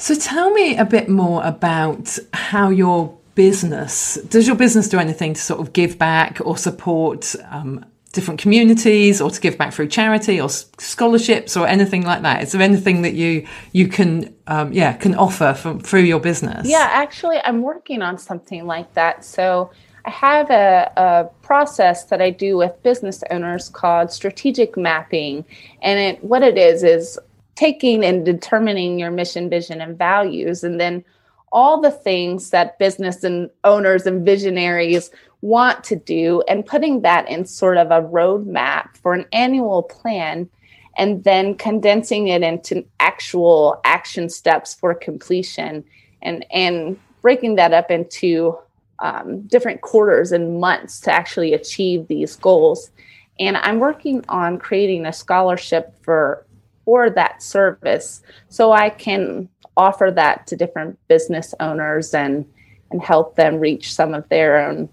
So 0.00 0.14
tell 0.14 0.50
me 0.50 0.78
a 0.78 0.86
bit 0.86 1.10
more 1.10 1.44
about 1.44 2.18
how 2.32 2.70
your 2.70 3.14
business 3.34 4.14
does 4.28 4.46
your 4.46 4.56
business 4.56 4.88
do 4.88 4.98
anything 4.98 5.34
to 5.34 5.40
sort 5.40 5.60
of 5.60 5.72
give 5.72 5.98
back 5.98 6.38
or 6.42 6.56
support 6.56 7.34
um, 7.50 7.84
different 8.12 8.40
communities 8.40 9.20
or 9.20 9.30
to 9.30 9.40
give 9.40 9.56
back 9.56 9.72
through 9.72 9.88
charity 9.88 10.40
or 10.40 10.48
scholarships 10.48 11.54
or 11.54 11.66
anything 11.66 12.02
like 12.02 12.22
that? 12.22 12.42
Is 12.42 12.52
there 12.52 12.62
anything 12.62 13.02
that 13.02 13.12
you 13.12 13.46
you 13.72 13.88
can 13.88 14.34
um, 14.46 14.72
yeah 14.72 14.94
can 14.94 15.14
offer 15.14 15.52
from 15.52 15.80
through 15.80 16.04
your 16.04 16.18
business? 16.20 16.66
Yeah 16.66 16.88
actually 16.90 17.38
i'm 17.44 17.60
working 17.60 18.00
on 18.00 18.16
something 18.16 18.66
like 18.66 18.92
that. 18.94 19.22
So 19.22 19.70
i 20.06 20.10
have 20.10 20.48
a, 20.48 20.90
a 20.96 21.30
process 21.42 22.04
that 22.04 22.22
i 22.22 22.30
do 22.30 22.56
with 22.56 22.72
business 22.82 23.22
owners 23.30 23.68
called 23.68 24.10
strategic 24.10 24.78
mapping. 24.78 25.44
And 25.82 26.00
it 26.00 26.24
what 26.24 26.42
it 26.42 26.56
is 26.56 26.82
is 26.82 27.18
taking 27.54 28.04
and 28.04 28.24
determining 28.24 28.98
your 28.98 29.10
mission 29.10 29.48
vision 29.50 29.80
and 29.80 29.98
values 29.98 30.64
and 30.64 30.80
then 30.80 31.04
all 31.52 31.80
the 31.80 31.90
things 31.90 32.50
that 32.50 32.78
business 32.78 33.24
and 33.24 33.50
owners 33.64 34.06
and 34.06 34.24
visionaries 34.24 35.10
want 35.40 35.82
to 35.82 35.96
do 35.96 36.42
and 36.48 36.66
putting 36.66 37.00
that 37.00 37.28
in 37.28 37.44
sort 37.44 37.76
of 37.76 37.90
a 37.90 38.02
roadmap 38.02 38.96
for 38.96 39.14
an 39.14 39.26
annual 39.32 39.82
plan 39.82 40.48
and 40.96 41.24
then 41.24 41.54
condensing 41.54 42.28
it 42.28 42.42
into 42.42 42.84
actual 43.00 43.80
action 43.84 44.28
steps 44.28 44.74
for 44.74 44.94
completion 44.94 45.84
and 46.22 46.44
and 46.52 46.98
breaking 47.22 47.56
that 47.56 47.72
up 47.72 47.90
into 47.90 48.56
um, 49.00 49.42
different 49.42 49.80
quarters 49.80 50.32
and 50.32 50.60
months 50.60 51.00
to 51.00 51.12
actually 51.12 51.54
achieve 51.54 52.06
these 52.08 52.36
goals. 52.36 52.90
And 53.38 53.56
I'm 53.56 53.78
working 53.78 54.24
on 54.28 54.58
creating 54.58 55.06
a 55.06 55.12
scholarship 55.12 55.94
for 56.02 56.46
for 56.90 57.08
that 57.08 57.40
service 57.40 58.20
so 58.48 58.72
I 58.72 58.90
can 58.90 59.48
offer 59.76 60.10
that 60.10 60.48
to 60.48 60.56
different 60.56 60.98
business 61.06 61.54
owners 61.60 62.12
and 62.12 62.44
and 62.90 63.00
help 63.00 63.36
them 63.36 63.60
reach 63.60 63.94
some 63.94 64.12
of 64.12 64.28
their 64.28 64.56
own 64.60 64.88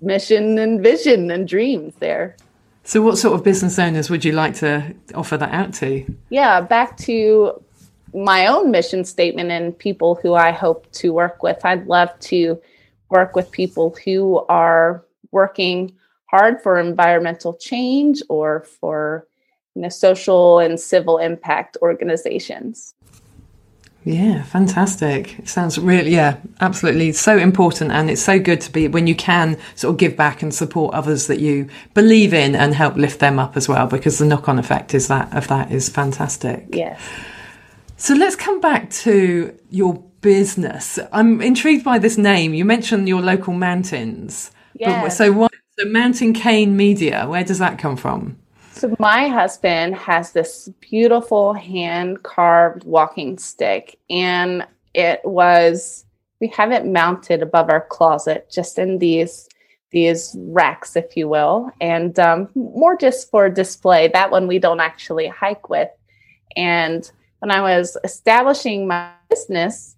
mission 0.00 0.56
and 0.58 0.82
vision 0.82 1.30
and 1.30 1.46
dreams 1.46 1.92
there. 1.98 2.34
So, 2.84 3.02
what 3.02 3.18
sort 3.18 3.34
of 3.34 3.44
business 3.44 3.78
owners 3.78 4.08
would 4.08 4.24
you 4.24 4.32
like 4.32 4.54
to 4.64 4.94
offer 5.14 5.36
that 5.36 5.52
out 5.52 5.74
to? 5.74 6.06
Yeah, 6.30 6.62
back 6.62 6.96
to 7.08 7.62
my 8.14 8.46
own 8.46 8.70
mission 8.70 9.04
statement 9.04 9.50
and 9.50 9.78
people 9.78 10.14
who 10.14 10.32
I 10.32 10.52
hope 10.52 10.90
to 10.92 11.12
work 11.12 11.42
with. 11.42 11.58
I'd 11.66 11.86
love 11.86 12.18
to 12.32 12.58
work 13.10 13.36
with 13.36 13.50
people 13.50 13.94
who 14.06 14.38
are 14.48 15.04
working 15.32 15.92
hard 16.30 16.62
for 16.62 16.78
environmental 16.78 17.52
change 17.52 18.22
or 18.30 18.62
for 18.80 19.26
you 19.76 19.82
know, 19.82 19.88
social 19.90 20.58
and 20.58 20.80
civil 20.80 21.18
impact 21.18 21.76
organizations. 21.82 22.94
Yeah, 24.04 24.44
fantastic. 24.44 25.38
It 25.40 25.48
sounds 25.48 25.78
really, 25.78 26.12
yeah, 26.14 26.38
absolutely 26.60 27.12
so 27.12 27.36
important. 27.36 27.90
And 27.90 28.08
it's 28.08 28.22
so 28.22 28.38
good 28.38 28.60
to 28.62 28.72
be 28.72 28.86
when 28.86 29.06
you 29.08 29.16
can 29.16 29.58
sort 29.74 29.92
of 29.92 29.98
give 29.98 30.16
back 30.16 30.42
and 30.42 30.54
support 30.54 30.94
others 30.94 31.26
that 31.26 31.40
you 31.40 31.68
believe 31.92 32.32
in 32.32 32.54
and 32.54 32.72
help 32.72 32.96
lift 32.96 33.18
them 33.18 33.38
up 33.38 33.56
as 33.56 33.68
well, 33.68 33.88
because 33.88 34.18
the 34.18 34.24
knock 34.24 34.48
on 34.48 34.58
effect 34.60 34.94
is 34.94 35.08
that 35.08 35.36
of 35.36 35.48
that 35.48 35.72
is 35.72 35.88
fantastic. 35.88 36.66
Yes. 36.70 37.00
So 37.96 38.14
let's 38.14 38.36
come 38.36 38.60
back 38.60 38.90
to 38.90 39.58
your 39.70 39.94
business. 40.20 41.00
I'm 41.12 41.42
intrigued 41.42 41.84
by 41.84 41.98
this 41.98 42.16
name. 42.16 42.54
You 42.54 42.64
mentioned 42.64 43.08
your 43.08 43.22
local 43.22 43.54
mountains. 43.54 44.52
Yes. 44.74 45.18
so 45.18 45.32
what, 45.32 45.52
so 45.78 45.84
Mountain 45.86 46.32
Cane 46.34 46.76
Media, 46.76 47.26
where 47.26 47.42
does 47.42 47.58
that 47.58 47.78
come 47.78 47.96
from? 47.96 48.38
So 48.76 48.94
my 48.98 49.28
husband 49.28 49.94
has 49.94 50.32
this 50.32 50.68
beautiful 50.80 51.54
hand 51.54 52.22
carved 52.22 52.84
walking 52.84 53.38
stick 53.38 53.98
and 54.10 54.66
it 54.92 55.22
was 55.24 56.04
we 56.40 56.48
have 56.48 56.72
it 56.72 56.84
mounted 56.84 57.40
above 57.40 57.70
our 57.70 57.86
closet 57.86 58.50
just 58.52 58.78
in 58.78 58.98
these 58.98 59.48
these 59.92 60.36
racks 60.40 60.94
if 60.94 61.16
you 61.16 61.26
will 61.26 61.70
and 61.80 62.18
um, 62.18 62.50
more 62.54 62.98
just 62.98 63.30
for 63.30 63.48
display. 63.48 64.08
That 64.08 64.30
one 64.30 64.46
we 64.46 64.58
don't 64.58 64.80
actually 64.80 65.28
hike 65.28 65.70
with. 65.70 65.88
And 66.54 67.10
when 67.38 67.50
i 67.50 67.60
was 67.60 67.96
establishing 68.04 68.86
my 68.86 69.10
business 69.30 69.95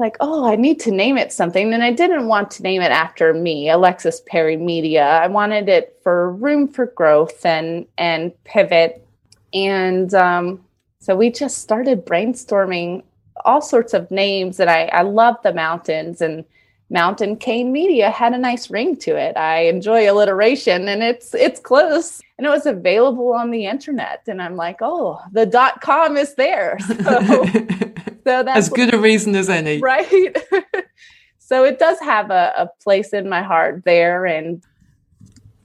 like, 0.00 0.16
oh, 0.20 0.44
I 0.44 0.56
need 0.56 0.80
to 0.80 0.90
name 0.90 1.16
it 1.16 1.32
something. 1.32 1.72
And 1.72 1.82
I 1.82 1.92
didn't 1.92 2.26
want 2.26 2.50
to 2.52 2.62
name 2.62 2.82
it 2.82 2.90
after 2.90 3.32
me, 3.32 3.70
Alexis 3.70 4.20
Perry 4.26 4.56
Media. 4.56 5.04
I 5.04 5.28
wanted 5.28 5.68
it 5.68 5.98
for 6.02 6.32
room 6.32 6.66
for 6.66 6.86
growth 6.86 7.46
and 7.46 7.86
and 7.98 8.32
pivot. 8.44 9.06
And 9.52 10.12
um, 10.14 10.64
so 11.00 11.14
we 11.14 11.30
just 11.30 11.58
started 11.58 12.04
brainstorming 12.06 13.02
all 13.44 13.60
sorts 13.60 13.94
of 13.94 14.10
names. 14.10 14.58
And 14.58 14.70
I, 14.70 14.86
I 14.86 15.02
love 15.02 15.36
the 15.42 15.52
mountains 15.52 16.20
and 16.20 16.44
Mountain 16.90 17.36
Cane 17.36 17.70
Media 17.70 18.10
had 18.10 18.32
a 18.32 18.38
nice 18.38 18.68
ring 18.68 18.96
to 18.96 19.16
it. 19.16 19.36
I 19.36 19.62
enjoy 19.62 20.10
alliteration 20.10 20.88
and 20.88 21.02
it's 21.02 21.34
it's 21.34 21.60
close. 21.60 22.20
And 22.36 22.46
it 22.46 22.50
was 22.50 22.66
available 22.66 23.32
on 23.32 23.50
the 23.50 23.66
internet. 23.66 24.22
And 24.26 24.42
I'm 24.42 24.56
like, 24.56 24.78
oh, 24.80 25.20
the 25.32 25.46
dot 25.46 25.80
com 25.80 26.16
is 26.16 26.34
there. 26.34 26.78
So 27.00 27.44
so 28.24 28.42
that's 28.42 28.56
as 28.56 28.68
good 28.68 28.92
a 28.92 28.98
reason 28.98 29.34
as 29.34 29.48
any. 29.48 29.78
Right. 29.82 30.36
so 31.38 31.64
it 31.64 31.78
does 31.78 31.98
have 32.00 32.30
a, 32.30 32.52
a 32.56 32.68
place 32.82 33.12
in 33.12 33.28
my 33.28 33.42
heart 33.42 33.82
there 33.84 34.26
and 34.26 34.62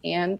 and 0.03 0.39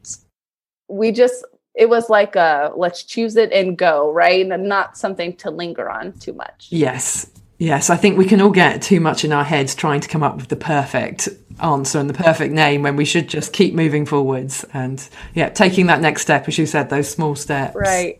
we 0.87 1.11
just 1.11 1.43
it 1.73 1.89
was 1.89 2.09
like 2.09 2.35
a 2.35 2.71
let's 2.75 3.03
choose 3.03 3.35
it 3.35 3.51
and 3.51 3.77
go, 3.77 4.11
right? 4.11 4.45
And 4.45 4.69
not 4.69 4.97
something 4.97 5.35
to 5.37 5.49
linger 5.49 5.89
on 5.89 6.13
too 6.13 6.33
much. 6.33 6.67
Yes. 6.69 7.31
Yes, 7.57 7.89
I 7.89 7.95
think 7.95 8.17
we 8.17 8.25
can 8.25 8.41
all 8.41 8.49
get 8.49 8.81
too 8.81 8.99
much 8.99 9.23
in 9.23 9.31
our 9.31 9.43
heads 9.43 9.75
trying 9.75 10.01
to 10.01 10.09
come 10.09 10.23
up 10.23 10.35
with 10.35 10.49
the 10.49 10.57
perfect 10.57 11.29
answer 11.61 11.99
and 11.99 12.09
the 12.09 12.13
perfect 12.13 12.53
name 12.53 12.81
when 12.81 12.97
we 12.97 13.05
should 13.05 13.29
just 13.29 13.53
keep 13.53 13.73
moving 13.73 14.05
forwards 14.05 14.65
and 14.73 15.07
yeah, 15.33 15.49
taking 15.49 15.85
that 15.87 16.01
next 16.01 16.23
step, 16.23 16.47
as 16.47 16.57
you 16.57 16.65
said, 16.65 16.89
those 16.89 17.09
small 17.09 17.35
steps. 17.35 17.75
Right. 17.75 18.19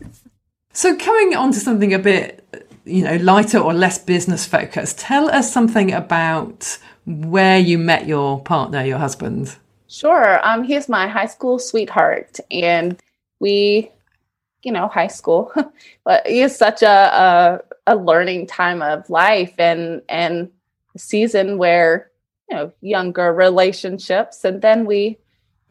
So 0.72 0.96
coming 0.96 1.36
on 1.36 1.52
to 1.52 1.60
something 1.60 1.92
a 1.92 1.98
bit 1.98 2.46
you 2.86 3.02
know, 3.02 3.16
lighter 3.16 3.58
or 3.58 3.74
less 3.74 3.98
business 3.98 4.46
focused. 4.46 4.98
Tell 4.98 5.28
us 5.28 5.52
something 5.52 5.92
about 5.92 6.78
where 7.04 7.58
you 7.58 7.78
met 7.78 8.06
your 8.06 8.40
partner, 8.40 8.84
your 8.84 8.98
husband. 8.98 9.54
Sure. 9.88 10.44
Um, 10.46 10.62
he's 10.62 10.88
my 10.88 11.08
high 11.08 11.26
school 11.26 11.58
sweetheart, 11.58 12.38
and 12.50 12.96
we, 13.40 13.90
you 14.62 14.72
know, 14.72 14.88
high 14.88 15.06
school, 15.08 15.52
but 16.04 16.22
it's 16.26 16.56
such 16.56 16.82
a, 16.82 16.86
a 16.86 17.60
a 17.86 17.96
learning 17.96 18.46
time 18.46 18.82
of 18.82 19.08
life 19.10 19.54
and 19.58 20.02
and 20.08 20.50
season 20.96 21.58
where 21.58 22.10
you 22.50 22.56
know 22.56 22.72
younger 22.80 23.32
relationships, 23.32 24.44
and 24.44 24.62
then 24.62 24.86
we 24.86 25.18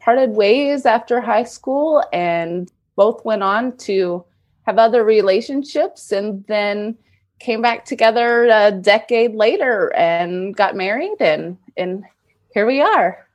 parted 0.00 0.30
ways 0.30 0.86
after 0.86 1.20
high 1.20 1.44
school, 1.44 2.02
and 2.12 2.70
both 2.94 3.24
went 3.24 3.42
on 3.42 3.76
to 3.78 4.24
have 4.66 4.78
other 4.78 5.04
relationships, 5.04 6.12
and 6.12 6.44
then 6.46 6.96
came 7.38 7.60
back 7.60 7.84
together 7.84 8.46
a 8.46 8.72
decade 8.72 9.34
later 9.34 9.94
and 9.94 10.56
got 10.56 10.74
married 10.74 11.20
and 11.20 11.58
and 11.76 12.04
here 12.54 12.66
we 12.66 12.80
are. 12.80 13.26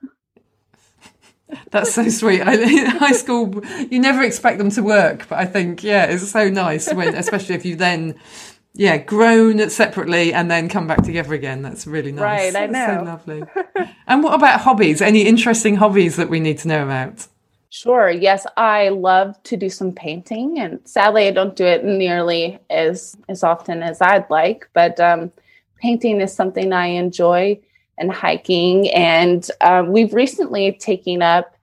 That's 1.70 1.94
so 1.94 2.08
sweet. 2.10 2.42
I, 2.42 2.56
high 2.98 3.12
school 3.12 3.64
you 3.90 4.00
never 4.00 4.24
expect 4.24 4.58
them 4.58 4.72
to 4.72 4.82
work 4.82 5.28
but 5.28 5.38
i 5.38 5.46
think 5.46 5.84
yeah 5.84 6.06
it's 6.06 6.30
so 6.30 6.50
nice 6.50 6.92
when 6.94 7.14
especially 7.14 7.56
if 7.56 7.66
you 7.66 7.76
then 7.76 8.16
yeah 8.74 8.98
grown 8.98 9.70
separately 9.70 10.34
and 10.34 10.50
then 10.50 10.70
come 10.70 10.88
back 10.88 11.04
together 11.04 11.34
again 11.34 11.62
that's 11.62 11.86
really 11.86 12.12
nice 12.12 12.54
right 12.54 12.56
i 12.56 12.66
know 12.68 12.98
so 13.00 13.04
lovely 13.04 13.44
and 14.08 14.24
what 14.24 14.34
about 14.34 14.62
hobbies 14.62 15.02
any 15.02 15.22
interesting 15.22 15.76
hobbies 15.76 16.16
that 16.16 16.30
we 16.30 16.40
need 16.40 16.58
to 16.58 16.68
know 16.68 16.84
about 16.84 17.28
Sure. 17.74 18.10
Yes, 18.10 18.46
I 18.58 18.90
love 18.90 19.42
to 19.44 19.56
do 19.56 19.70
some 19.70 19.94
painting, 19.94 20.60
and 20.60 20.82
sadly, 20.84 21.28
I 21.28 21.32
don't 21.32 21.56
do 21.56 21.64
it 21.66 21.86
nearly 21.86 22.60
as 22.70 23.16
as 23.30 23.44
often 23.44 23.82
as 23.82 24.02
I'd 24.02 24.30
like. 24.30 24.70
But 24.74 25.00
um, 25.00 25.32
painting 25.78 26.20
is 26.20 26.34
something 26.34 26.74
I 26.74 26.88
enjoy, 26.88 27.62
and 27.98 28.12
hiking. 28.12 28.90
And 28.90 29.50
uh, 29.62 29.86
we've 29.88 30.14
recently 30.14 30.74
taken 30.74 31.22
up 31.22 31.56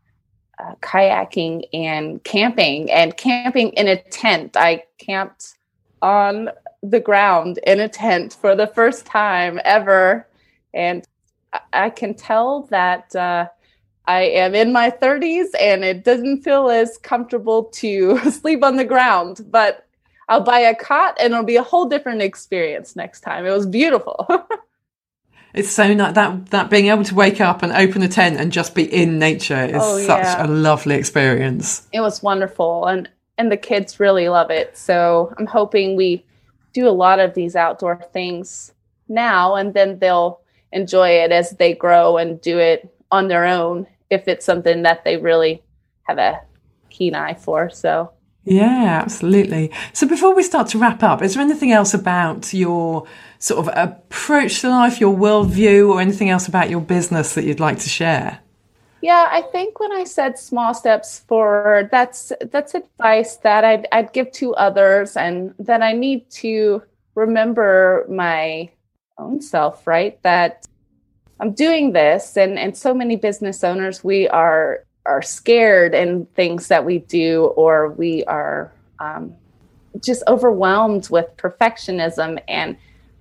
uh, 0.59 0.77
kayaking 0.81 1.65
and 1.75 2.25
camping, 2.25 2.91
and 2.91 3.15
camping 3.15 3.69
in 3.75 3.87
a 3.87 4.01
tent. 4.05 4.57
I 4.57 4.85
camped 4.97 5.57
on 6.01 6.49
the 6.83 7.01
ground 7.01 7.59
in 7.67 7.81
a 7.81 7.89
tent 7.89 8.37
for 8.41 8.55
the 8.55 8.67
first 8.67 9.07
time 9.07 9.61
ever, 9.65 10.27
and 10.73 11.05
I 11.73 11.91
can 11.91 12.15
tell 12.15 12.63
that. 12.71 13.15
Uh, 13.15 13.49
I 14.07 14.23
am 14.23 14.55
in 14.55 14.73
my 14.73 14.91
30s 14.91 15.49
and 15.61 15.85
it 15.85 16.03
doesn't 16.03 16.43
feel 16.43 16.71
as 16.71 16.97
comfortable 16.97 17.65
to 17.65 18.19
sleep 18.31 18.65
on 18.65 18.77
the 18.77 18.85
ground, 18.85 19.45
but 19.51 19.87
I'll 20.29 20.41
buy 20.41 20.61
a 20.61 20.75
cot 20.75 21.17
and 21.21 21.33
it'll 21.33 21.45
be 21.45 21.57
a 21.57 21.63
whole 21.63 21.87
different 21.87 22.23
experience 22.23 22.97
next 22.97 23.21
time. 23.21 23.47
It 23.47 23.51
was 23.51 23.67
beautiful. 23.67 24.27
it's 25.55 25.71
so 25.71 25.93
nice 25.93 26.15
that 26.15 26.47
that 26.51 26.71
being 26.71 26.87
able 26.87 27.05
to 27.05 27.15
wake 27.15 27.41
up 27.41 27.63
and 27.63 27.73
open 27.73 28.03
a 28.03 28.09
tent 28.09 28.39
and 28.39 28.51
just 28.51 28.75
be 28.75 28.83
in 28.85 29.19
nature 29.19 29.65
is 29.65 29.77
oh, 29.77 29.99
such 30.01 30.25
yeah. 30.25 30.47
a 30.47 30.49
lovely 30.49 30.95
experience. 30.97 31.87
It 31.93 32.01
was 32.01 32.23
wonderful 32.23 32.87
and 32.87 33.09
and 33.37 33.53
the 33.53 33.57
kids 33.57 34.01
really 34.01 34.29
love 34.29 34.51
it. 34.51 34.77
So 34.77 35.35
I'm 35.39 35.47
hoping 35.47 35.97
we 35.97 36.25
do 36.79 36.89
a 36.89 36.91
lot 36.91 37.19
of 37.19 37.35
these 37.35 37.57
outdoor 37.57 38.01
things 38.13 38.73
now 39.09 39.57
and 39.57 39.75
then 39.75 39.99
they'll 39.99 40.41
enjoy 40.73 41.09
it 41.09 41.33
as 41.33 41.51
they 41.53 41.75
grow 41.75 42.17
and 42.17 42.41
do 42.41 42.59
it 42.59 42.95
on 43.11 43.27
their 43.27 43.45
own 43.45 43.87
if 44.11 44.29
it's 44.29 44.47
something 44.47 44.83
that 44.83 45.03
they 45.05 45.17
really 45.17 45.63
have 46.03 46.19
a 46.19 46.41
keen 46.89 47.15
eye 47.17 47.35
for. 47.35 47.69
So 47.69 48.13
yeah, 48.45 49.01
absolutely. 49.03 49.73
So 49.93 50.07
before 50.07 50.35
we 50.35 50.43
start 50.43 50.69
to 50.69 50.79
wrap 50.79 51.03
up, 51.03 51.21
is 51.21 51.35
there 51.35 51.43
anything 51.43 51.73
else 51.73 51.95
about 51.95 52.55
your 52.55 53.07
sort 53.41 53.67
of 53.67 53.75
approach 53.77 54.61
to 54.61 54.71
life, 54.71 55.01
your 55.01 55.15
worldview, 55.15 55.89
or 55.91 56.01
anything 56.01 56.31
else 56.31 56.47
about 56.47 56.71
your 56.71 56.81
business 56.81 57.35
that 57.35 57.45
you'd 57.45 57.61
like 57.61 57.79
to 57.81 57.89
share? 57.89 58.39
Yeah, 59.01 59.29
I 59.31 59.43
think 59.43 59.79
when 59.79 59.93
I 59.93 60.05
said 60.05 60.39
small 60.39 60.75
steps 60.75 61.21
forward, 61.21 61.91
that's 61.91 62.33
that's 62.51 62.75
advice 62.75 63.37
that 63.37 63.65
I'd, 63.65 63.87
I'd 63.93 64.13
give 64.13 64.33
to 64.33 64.55
others, 64.55 65.17
and 65.17 65.55
that 65.61 65.83
I 65.83 65.93
need 65.93 66.29
to 66.43 66.83
remember 67.15 68.07
my 68.09 68.71
own 69.19 69.41
self, 69.41 69.87
right? 69.87 70.21
That 70.23 70.67
I'm 71.41 71.53
doing 71.53 71.93
this 71.93 72.37
and 72.37 72.59
and 72.59 72.77
so 72.77 72.93
many 72.93 73.17
business 73.17 73.63
owners 73.63 74.03
we 74.03 74.29
are 74.29 74.85
are 75.07 75.23
scared 75.23 75.95
in 75.95 76.27
things 76.35 76.69
that 76.69 76.85
we 76.85 76.99
do 76.99 77.47
or 77.57 77.91
we 77.93 78.25
are 78.25 78.73
um, 78.99 79.35
just 80.01 80.23
overwhelmed 80.27 81.09
with 81.09 81.27
perfectionism 81.37 82.39
and 82.49 82.77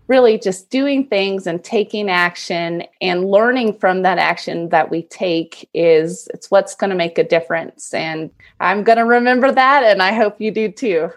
really 0.07 0.37
just 0.37 0.69
doing 0.69 1.05
things 1.05 1.47
and 1.47 1.63
taking 1.63 2.09
action 2.09 2.83
and 3.01 3.29
learning 3.29 3.73
from 3.73 4.03
that 4.03 4.17
action 4.17 4.69
that 4.69 4.89
we 4.89 5.03
take 5.03 5.69
is 5.73 6.27
it's 6.33 6.49
what's 6.49 6.75
going 6.75 6.89
to 6.89 6.95
make 6.95 7.17
a 7.17 7.23
difference. 7.23 7.93
And 7.93 8.31
i'm 8.59 8.83
going 8.83 8.97
to 8.97 9.05
remember 9.05 9.51
that 9.51 9.83
and 9.83 10.01
i 10.01 10.11
hope 10.13 10.39
you 10.41 10.51
do 10.51 10.71
too 10.71 11.11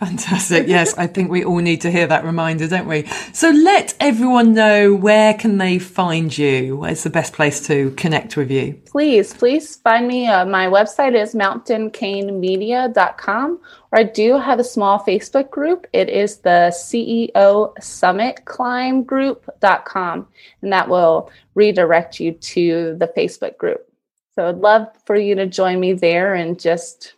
Fantastic. 0.00 0.66
Yes, 0.66 0.96
I 0.96 1.06
think 1.06 1.30
we 1.30 1.44
all 1.44 1.58
need 1.58 1.82
to 1.82 1.90
hear 1.90 2.06
that 2.06 2.24
reminder, 2.24 2.66
don't 2.66 2.88
we? 2.88 3.04
So 3.34 3.50
let 3.50 3.94
everyone 4.00 4.54
know 4.54 4.94
where 4.94 5.34
can 5.34 5.58
they 5.58 5.78
find 5.78 6.34
you? 6.36 6.78
Where's 6.78 7.02
the 7.02 7.10
best 7.10 7.34
place 7.34 7.66
to 7.66 7.90
connect 7.98 8.34
with 8.34 8.50
you? 8.50 8.80
Please, 8.86 9.34
please 9.34 9.76
find 9.76 10.08
me. 10.08 10.26
Uh, 10.26 10.46
my 10.46 10.68
website 10.68 11.14
is 11.14 11.34
mountaincanemedia.com 11.34 13.60
or 13.92 13.98
I 13.98 14.04
do 14.04 14.38
have 14.38 14.58
a 14.58 14.64
small 14.64 15.00
Facebook 15.00 15.50
group. 15.50 15.86
It 15.92 16.08
is 16.08 16.38
the 16.38 16.72
CEO 16.72 17.74
Summit 17.82 18.46
Climb 18.46 19.02
Group.com 19.02 20.26
and 20.62 20.72
that 20.72 20.88
will 20.88 21.30
redirect 21.54 22.18
you 22.18 22.32
to 22.32 22.96
the 22.98 23.08
Facebook 23.08 23.58
group. 23.58 23.86
So 24.34 24.48
I'd 24.48 24.60
love 24.60 24.88
for 25.04 25.16
you 25.16 25.34
to 25.34 25.44
join 25.44 25.78
me 25.78 25.92
there 25.92 26.34
and 26.34 26.58
just 26.58 27.12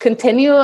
continue 0.00 0.60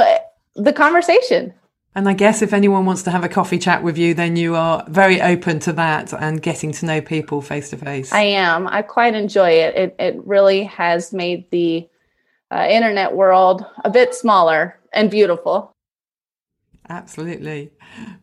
the 0.57 0.73
conversation. 0.73 1.55
And 1.95 2.09
I 2.09 2.13
guess 2.13 2.41
if 2.41 2.53
anyone 2.53 2.87
wants 2.87 3.03
to 3.03 3.11
have 3.11 3.25
a 3.25 3.29
coffee 3.29 3.59
chat 3.59 3.83
with 3.83 3.99
you, 3.99 4.15
then 4.15 4.37
you 4.37 4.55
are 4.55 4.85
very 4.89 5.21
open 5.21 5.59
to 5.61 5.73
that 5.73 6.13
and 6.13 6.41
getting 6.41 6.71
to 6.73 6.87
know 6.87 7.01
people 7.01 7.43
face 7.43 7.71
to 7.71 7.77
face. 7.77 8.13
I 8.13 8.23
am. 8.23 8.69
I 8.69 8.83
quite 8.83 9.15
enjoy 9.15 9.51
it. 9.51 9.75
It, 9.75 9.97
it 9.99 10.21
really 10.25 10.65
has 10.65 11.13
made 11.13 11.51
the 11.51 11.89
uh, 12.53 12.67
internet 12.71 13.15
world 13.15 13.65
a 13.85 13.91
bit 13.91 14.15
smaller 14.15 14.79
and 14.93 15.11
beautiful. 15.11 15.75
Absolutely. 16.89 17.71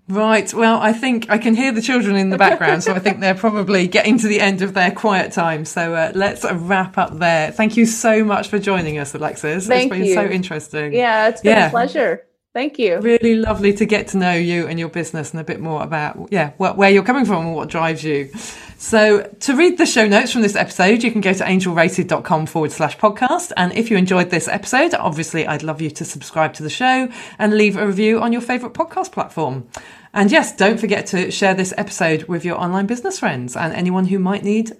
Right. 0.09 0.53
Well, 0.53 0.77
I 0.79 0.91
think 0.91 1.29
I 1.29 1.37
can 1.37 1.55
hear 1.55 1.71
the 1.71 1.81
children 1.81 2.17
in 2.17 2.29
the 2.29 2.37
background, 2.37 2.83
so 2.83 2.93
I 2.93 2.99
think 2.99 3.21
they're 3.21 3.33
probably 3.33 3.87
getting 3.87 4.17
to 4.19 4.27
the 4.27 4.41
end 4.41 4.61
of 4.61 4.73
their 4.73 4.91
quiet 4.91 5.31
time. 5.31 5.63
So 5.63 5.93
uh, 5.93 6.11
let's 6.15 6.45
wrap 6.51 6.97
up 6.97 7.17
there. 7.19 7.51
Thank 7.51 7.77
you 7.77 7.85
so 7.85 8.25
much 8.25 8.49
for 8.49 8.59
joining 8.59 8.97
us, 8.97 9.13
Alexis. 9.15 9.67
Thank 9.67 9.91
it's 9.91 9.97
been 9.97 10.07
you. 10.07 10.13
so 10.13 10.25
interesting. 10.25 10.93
Yeah, 10.93 11.29
it's 11.29 11.41
been 11.41 11.57
yeah. 11.57 11.67
a 11.67 11.69
pleasure. 11.69 12.26
Thank 12.57 12.79
you. 12.79 12.97
Really 13.01 13.35
lovely 13.35 13.71
to 13.73 13.85
get 13.85 14.07
to 14.07 14.17
know 14.17 14.33
you 14.33 14.65
and 14.65 14.79
your 14.79 14.89
business 14.89 15.29
and 15.29 15.39
a 15.39 15.43
bit 15.43 15.59
more 15.59 15.83
about, 15.83 16.29
yeah, 16.31 16.53
where 16.57 16.89
you're 16.89 17.03
coming 17.03 17.23
from 17.23 17.45
and 17.45 17.55
what 17.55 17.69
drives 17.69 18.03
you. 18.03 18.31
So 18.79 19.31
to 19.41 19.55
read 19.55 19.77
the 19.77 19.85
show 19.85 20.07
notes 20.07 20.31
from 20.31 20.41
this 20.41 20.55
episode, 20.55 21.03
you 21.03 21.11
can 21.11 21.21
go 21.21 21.33
to 21.33 21.45
angelrated.com 21.45 22.47
forward 22.47 22.71
slash 22.71 22.97
podcast. 22.97 23.51
And 23.57 23.73
if 23.73 23.91
you 23.91 23.97
enjoyed 23.97 24.31
this 24.31 24.47
episode, 24.47 24.95
obviously 24.95 25.45
I'd 25.45 25.61
love 25.61 25.81
you 25.81 25.91
to 25.91 26.03
subscribe 26.03 26.55
to 26.55 26.63
the 26.63 26.71
show 26.71 27.09
and 27.37 27.55
leave 27.55 27.77
a 27.77 27.85
review 27.85 28.19
on 28.21 28.33
your 28.33 28.41
favorite 28.41 28.73
podcast 28.73 29.11
platform. 29.11 29.69
And 30.11 30.31
yes, 30.31 30.55
don't 30.55 30.79
forget 30.79 31.05
to 31.07 31.29
share 31.29 31.53
this 31.53 31.75
episode 31.77 32.23
with 32.23 32.43
your 32.43 32.59
online 32.59 32.87
business 32.87 33.19
friends 33.19 33.55
and 33.55 33.71
anyone 33.71 34.05
who 34.05 34.17
might 34.17 34.43
need 34.43 34.71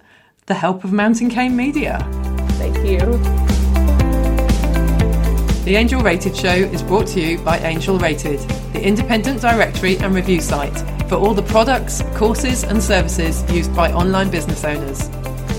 the 0.46 0.54
help 0.54 0.82
of 0.82 0.92
Mountain 0.92 1.30
Cane 1.30 1.54
Media. 1.54 2.00
Thank 2.58 2.78
you. 2.78 3.57
The 5.68 5.76
Angel 5.76 6.00
Rated 6.00 6.34
Show 6.34 6.48
is 6.48 6.82
brought 6.82 7.08
to 7.08 7.20
you 7.20 7.36
by 7.40 7.58
Angel 7.58 7.98
Rated, 7.98 8.40
the 8.72 8.82
independent 8.82 9.42
directory 9.42 9.98
and 9.98 10.14
review 10.14 10.40
site 10.40 10.78
for 11.10 11.16
all 11.16 11.34
the 11.34 11.42
products, 11.42 12.02
courses, 12.14 12.64
and 12.64 12.82
services 12.82 13.44
used 13.52 13.76
by 13.76 13.92
online 13.92 14.30
business 14.30 14.64
owners. 14.64 15.10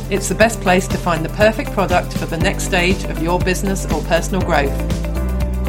It's 0.10 0.28
the 0.28 0.34
best 0.34 0.62
place 0.62 0.88
to 0.88 0.98
find 0.98 1.24
the 1.24 1.30
perfect 1.30 1.74
product 1.74 2.18
for 2.18 2.26
the 2.26 2.38
next 2.38 2.64
stage 2.64 3.04
of 3.04 3.22
your 3.22 3.38
business 3.38 3.86
or 3.86 4.02
personal 4.06 4.42
growth. 4.42 4.76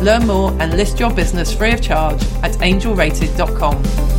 Learn 0.00 0.26
more 0.26 0.52
and 0.52 0.74
list 0.74 0.98
your 0.98 1.12
business 1.12 1.54
free 1.54 1.72
of 1.72 1.82
charge 1.82 2.24
at 2.42 2.62
angelrated.com. 2.62 4.09